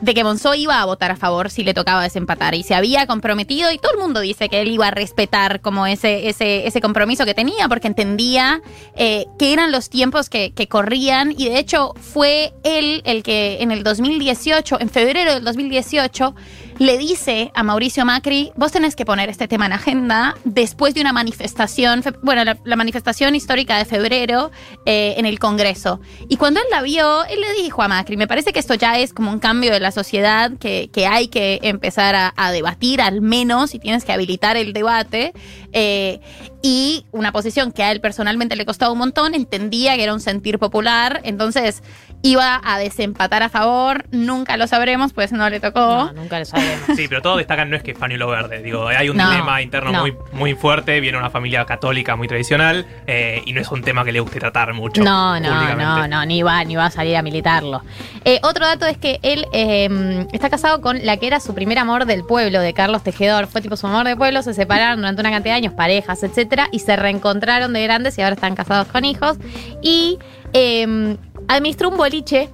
de 0.00 0.14
que 0.14 0.24
Monzó 0.24 0.54
iba 0.54 0.80
a 0.80 0.84
votar 0.84 1.10
a 1.10 1.16
favor 1.16 1.50
si 1.50 1.64
le 1.64 1.74
tocaba 1.74 2.02
desempatar. 2.02 2.54
Y 2.54 2.62
se 2.62 2.74
había 2.74 3.06
comprometido 3.06 3.70
y 3.72 3.78
todo 3.78 3.92
el 3.92 3.98
mundo 3.98 4.20
dice 4.20 4.48
que 4.48 4.60
él 4.60 4.68
iba 4.68 4.88
a 4.88 4.90
respetar 4.90 5.60
como 5.60 5.86
ese, 5.86 6.28
ese, 6.28 6.66
ese 6.66 6.80
compromiso 6.80 7.24
que 7.24 7.34
tenía 7.34 7.68
porque 7.68 7.88
entendía 7.88 8.62
eh, 8.96 9.26
que 9.38 9.52
eran 9.52 9.72
los 9.72 9.90
tiempos 9.90 10.28
que, 10.28 10.52
que 10.52 10.68
corrían. 10.68 11.32
Y 11.32 11.48
de 11.48 11.58
hecho 11.58 11.94
fue 12.00 12.52
él 12.64 13.02
el 13.04 13.22
que 13.22 13.58
en 13.60 13.70
el 13.70 13.82
2018, 13.82 14.80
en 14.80 14.90
febrero 14.90 15.34
del 15.34 15.44
2018, 15.44 16.34
le 16.78 16.98
dice 16.98 17.50
a 17.54 17.62
Mauricio 17.62 18.04
Macri, 18.04 18.52
vos 18.54 18.70
tenés 18.70 18.94
que 18.96 19.06
poner 19.06 19.30
este 19.30 19.48
tema 19.48 19.64
en 19.66 19.72
agenda 19.72 20.34
después 20.44 20.92
de 20.94 21.00
una 21.00 21.12
manifestación, 21.12 22.02
fe- 22.02 22.12
bueno, 22.22 22.44
la, 22.44 22.76
manifestación 22.76 23.34
histórica 23.34 23.78
de 23.78 23.86
febrero 23.86 24.50
eh, 24.84 25.14
en 25.16 25.24
el 25.24 25.38
Congreso. 25.38 26.00
Y 26.28 26.36
cuando 26.36 26.60
él 26.60 26.66
la 26.70 26.82
vio, 26.82 27.24
él 27.24 27.40
le 27.40 27.62
dijo 27.62 27.82
a 27.82 27.88
Macri, 27.88 28.16
me 28.18 28.26
parece 28.28 28.52
que 28.52 28.58
esto 28.58 28.74
ya 28.74 28.98
es 28.98 29.14
como 29.14 29.30
un 29.32 29.38
cambio 29.38 29.72
de 29.72 29.80
la 29.80 29.90
sociedad 29.90 30.52
que, 30.60 30.90
que 30.92 31.06
hay 31.06 31.28
que 31.28 31.60
empezar 31.62 32.14
a, 32.14 32.34
a 32.36 32.52
debatir 32.52 33.00
al 33.00 33.22
menos 33.22 33.74
y 33.74 33.78
tienes 33.78 34.04
que 34.04 34.12
habilitar 34.12 34.56
el 34.58 34.72
debate. 34.74 35.32
Eh, 35.72 36.20
y 36.62 37.06
una 37.12 37.30
posición 37.32 37.70
que 37.70 37.84
a 37.84 37.92
él 37.92 38.00
personalmente 38.00 38.56
le 38.56 38.66
costaba 38.66 38.90
un 38.90 38.98
montón, 38.98 39.34
entendía 39.34 39.94
que 39.96 40.02
era 40.02 40.12
un 40.12 40.20
sentir 40.20 40.58
popular, 40.58 41.20
entonces 41.22 41.82
iba 42.26 42.60
a 42.64 42.78
desempatar 42.78 43.42
a 43.42 43.48
favor, 43.48 44.04
nunca 44.10 44.56
lo 44.56 44.66
sabremos, 44.66 45.12
pues 45.12 45.32
no 45.32 45.48
le 45.48 45.60
tocó. 45.60 45.80
No, 45.80 46.12
nunca 46.12 46.38
lo 46.38 46.44
sabemos. 46.44 46.80
Sí, 46.96 47.06
pero 47.08 47.22
todos 47.22 47.38
destacan 47.38 47.70
no 47.70 47.76
es 47.76 47.82
que 47.82 47.92
es 47.92 47.98
pañuelo 47.98 48.28
verde. 48.28 48.62
Digo, 48.62 48.88
hay 48.88 49.08
un 49.08 49.16
No, 49.16 49.30
dilema 49.30 49.62
interno 49.62 49.92
no. 49.92 50.00
muy, 50.00 50.14
muy 50.32 50.54
fuerte, 50.54 50.98
viene 51.00 51.18
una 51.18 51.30
familia 51.30 51.64
católica 51.64 52.16
muy 52.16 52.26
tradicional 52.28 52.84
eh, 53.06 53.42
y 53.46 53.52
no 53.52 53.60
es 53.60 53.70
un 53.70 53.82
tema 53.82 54.04
que 54.04 54.12
le 54.12 54.20
guste 54.20 54.40
tratar 54.40 54.72
mucho. 54.74 55.02
No, 55.04 55.38
no, 55.38 55.74
no, 55.76 56.08
no, 56.08 56.26
ni 56.26 56.42
va, 56.42 56.64
ni 56.64 56.74
va 56.76 56.86
a 56.86 56.90
salir 56.90 57.16
a 57.16 57.22
militarlo. 57.22 57.82
Eh, 58.24 58.40
otro 58.42 58.66
dato 58.66 58.86
es 58.86 58.98
que 58.98 59.20
él 59.22 59.46
eh, 59.52 60.26
está 60.32 60.50
casado 60.50 60.80
con 60.80 61.04
la 61.06 61.16
que 61.18 61.26
era 61.28 61.38
su 61.40 61.54
primer 61.54 61.78
amor 61.78 62.06
del 62.06 62.24
pueblo, 62.24 62.60
de 62.60 62.74
Carlos 62.74 63.02
Tejedor. 63.04 63.46
Fue 63.46 63.60
tipo 63.62 63.76
su 63.76 63.86
amor 63.86 64.06
de 64.06 64.16
pueblo, 64.16 64.42
se 64.42 64.52
separaron 64.54 64.98
durante 64.98 65.20
una 65.20 65.30
cantidad 65.30 65.54
de 65.54 65.58
años, 65.58 65.74
parejas, 65.74 66.22
etcétera, 66.22 66.68
y 66.72 66.80
se 66.80 66.96
reencontraron 66.96 67.72
de 67.72 67.82
grandes 67.84 68.18
y 68.18 68.22
ahora 68.22 68.34
están 68.34 68.54
casados 68.56 68.88
con 68.88 69.04
hijos. 69.04 69.36
Y 69.82 70.18
eh, 70.52 71.16
administró 71.48 71.88
un 71.88 71.96
boliche 71.96 72.50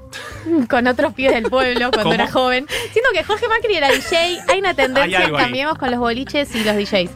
con 0.69 0.87
otros 0.87 1.15
pibes 1.15 1.33
del 1.35 1.45
pueblo 1.45 1.91
cuando 1.91 2.03
¿Cómo? 2.03 2.15
era 2.15 2.31
joven. 2.31 2.67
Siento 2.93 3.11
que 3.13 3.25
Jorge 3.25 3.49
Macri 3.49 3.77
era 3.77 3.91
DJ, 3.91 4.41
hay 4.49 4.59
una 4.59 4.75
tendencia, 4.75 5.27
Hay 5.27 5.33
cambiemos 5.33 5.79
con 5.79 5.91
los 5.91 6.01
boliches 6.01 6.55
y 6.55 6.65
los 6.65 6.77
DJs. 6.77 7.11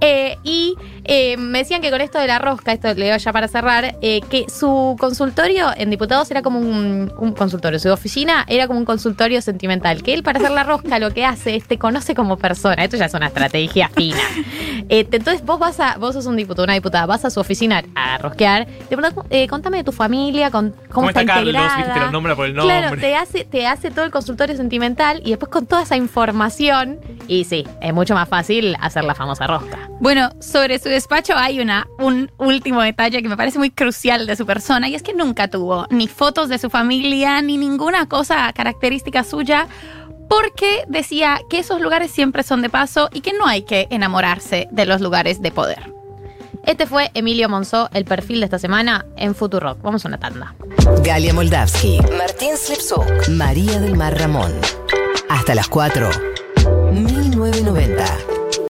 Eh, 0.00 0.38
y 0.44 0.76
eh, 1.04 1.36
me 1.36 1.58
decían 1.58 1.80
que 1.80 1.90
con 1.90 2.00
esto 2.00 2.18
de 2.18 2.26
la 2.26 2.38
rosca, 2.38 2.72
esto 2.72 2.92
le 2.94 3.06
digo 3.06 3.16
ya 3.16 3.32
para 3.32 3.48
cerrar, 3.48 3.96
eh, 4.00 4.20
que 4.30 4.44
su 4.48 4.96
consultorio 5.00 5.70
en 5.76 5.90
diputados 5.90 6.30
era 6.30 6.42
como 6.42 6.60
un, 6.60 7.12
un 7.18 7.32
consultorio, 7.32 7.78
su 7.78 7.90
oficina 7.90 8.44
era 8.46 8.66
como 8.66 8.78
un 8.78 8.84
consultorio 8.84 9.42
sentimental, 9.42 10.02
que 10.02 10.14
él 10.14 10.22
para 10.22 10.38
hacer 10.38 10.52
la 10.52 10.64
rosca 10.64 10.98
lo 10.98 11.12
que 11.12 11.24
hace 11.24 11.56
es 11.56 11.66
te 11.66 11.78
conoce 11.78 12.14
como 12.14 12.36
persona, 12.36 12.84
esto 12.84 12.96
ya 12.96 13.06
es 13.06 13.14
una 13.14 13.28
estrategia 13.28 13.88
fina. 13.88 14.20
Entonces 14.88 15.44
vos 15.44 15.58
vas 15.58 15.80
a, 15.80 15.96
vos 15.98 16.14
sos 16.14 16.26
un 16.26 16.36
diputado, 16.36 16.64
una 16.64 16.74
diputada, 16.74 17.06
vas 17.06 17.24
a 17.24 17.30
su 17.30 17.40
oficina 17.40 17.82
a 17.94 18.18
rosquear, 18.18 18.66
te 18.66 18.96
preguntas, 18.96 19.24
eh, 19.30 19.48
contame 19.48 19.78
de 19.78 19.84
tu 19.84 19.92
familia, 19.92 20.50
con, 20.50 20.70
cómo, 20.70 20.88
¿Cómo 20.92 21.08
está 21.08 21.24
Carlos? 21.24 21.54
integrada. 21.54 21.94
Te 21.94 22.00
lo 22.00 22.10
nombra 22.12 22.36
por 22.36 22.46
el 22.46 22.54
nombre. 22.54 22.78
Claro, 22.78 22.96
te 23.00 23.14
hace, 23.14 23.44
te 23.44 23.66
hace 23.66 23.90
todo 23.90 24.04
el 24.04 24.10
consultorio 24.10 24.56
sentimental 24.56 25.20
y 25.24 25.30
después 25.30 25.50
con 25.50 25.66
toda 25.66 25.82
esa 25.82 25.96
información, 25.96 26.98
y 27.26 27.44
sí, 27.44 27.66
es 27.80 27.92
mucho 27.92 28.14
más 28.14 28.28
fácil 28.28 28.76
hacer 28.80 29.04
la 29.04 29.14
famosa 29.14 29.46
rosca. 29.46 29.87
Bueno, 30.00 30.30
sobre 30.40 30.78
su 30.78 30.88
despacho 30.88 31.34
hay 31.36 31.60
una, 31.60 31.88
un 31.98 32.30
último 32.38 32.82
detalle 32.82 33.20
que 33.20 33.28
me 33.28 33.36
parece 33.36 33.58
muy 33.58 33.70
crucial 33.70 34.26
de 34.26 34.36
su 34.36 34.46
persona 34.46 34.88
y 34.88 34.94
es 34.94 35.02
que 35.02 35.12
nunca 35.12 35.48
tuvo 35.48 35.86
ni 35.90 36.06
fotos 36.06 36.48
de 36.48 36.58
su 36.58 36.70
familia 36.70 37.42
ni 37.42 37.56
ninguna 37.56 38.06
cosa 38.06 38.52
característica 38.52 39.24
suya 39.24 39.66
porque 40.28 40.84
decía 40.86 41.40
que 41.50 41.58
esos 41.58 41.80
lugares 41.80 42.12
siempre 42.12 42.42
son 42.42 42.62
de 42.62 42.70
paso 42.70 43.08
y 43.12 43.22
que 43.22 43.32
no 43.32 43.46
hay 43.46 43.62
que 43.62 43.88
enamorarse 43.90 44.68
de 44.70 44.86
los 44.86 45.00
lugares 45.00 45.42
de 45.42 45.50
poder. 45.50 45.92
Este 46.64 46.86
fue 46.86 47.10
Emilio 47.14 47.48
Monzó, 47.48 47.88
el 47.94 48.04
perfil 48.04 48.40
de 48.40 48.44
esta 48.44 48.58
semana 48.58 49.06
en 49.16 49.34
Futurock. 49.34 49.80
Vamos 49.80 50.04
a 50.04 50.08
una 50.08 50.18
tanda. 50.18 50.54
Galia 51.02 51.32
Moldavsky, 51.32 51.98
Martín 52.16 52.56
Slipsuk, 52.56 53.28
María 53.30 53.80
del 53.80 53.96
Mar 53.96 54.18
Ramón. 54.18 54.52
Hasta 55.30 55.54
las 55.54 55.68
4. 55.68 56.10
1990. 56.92 58.37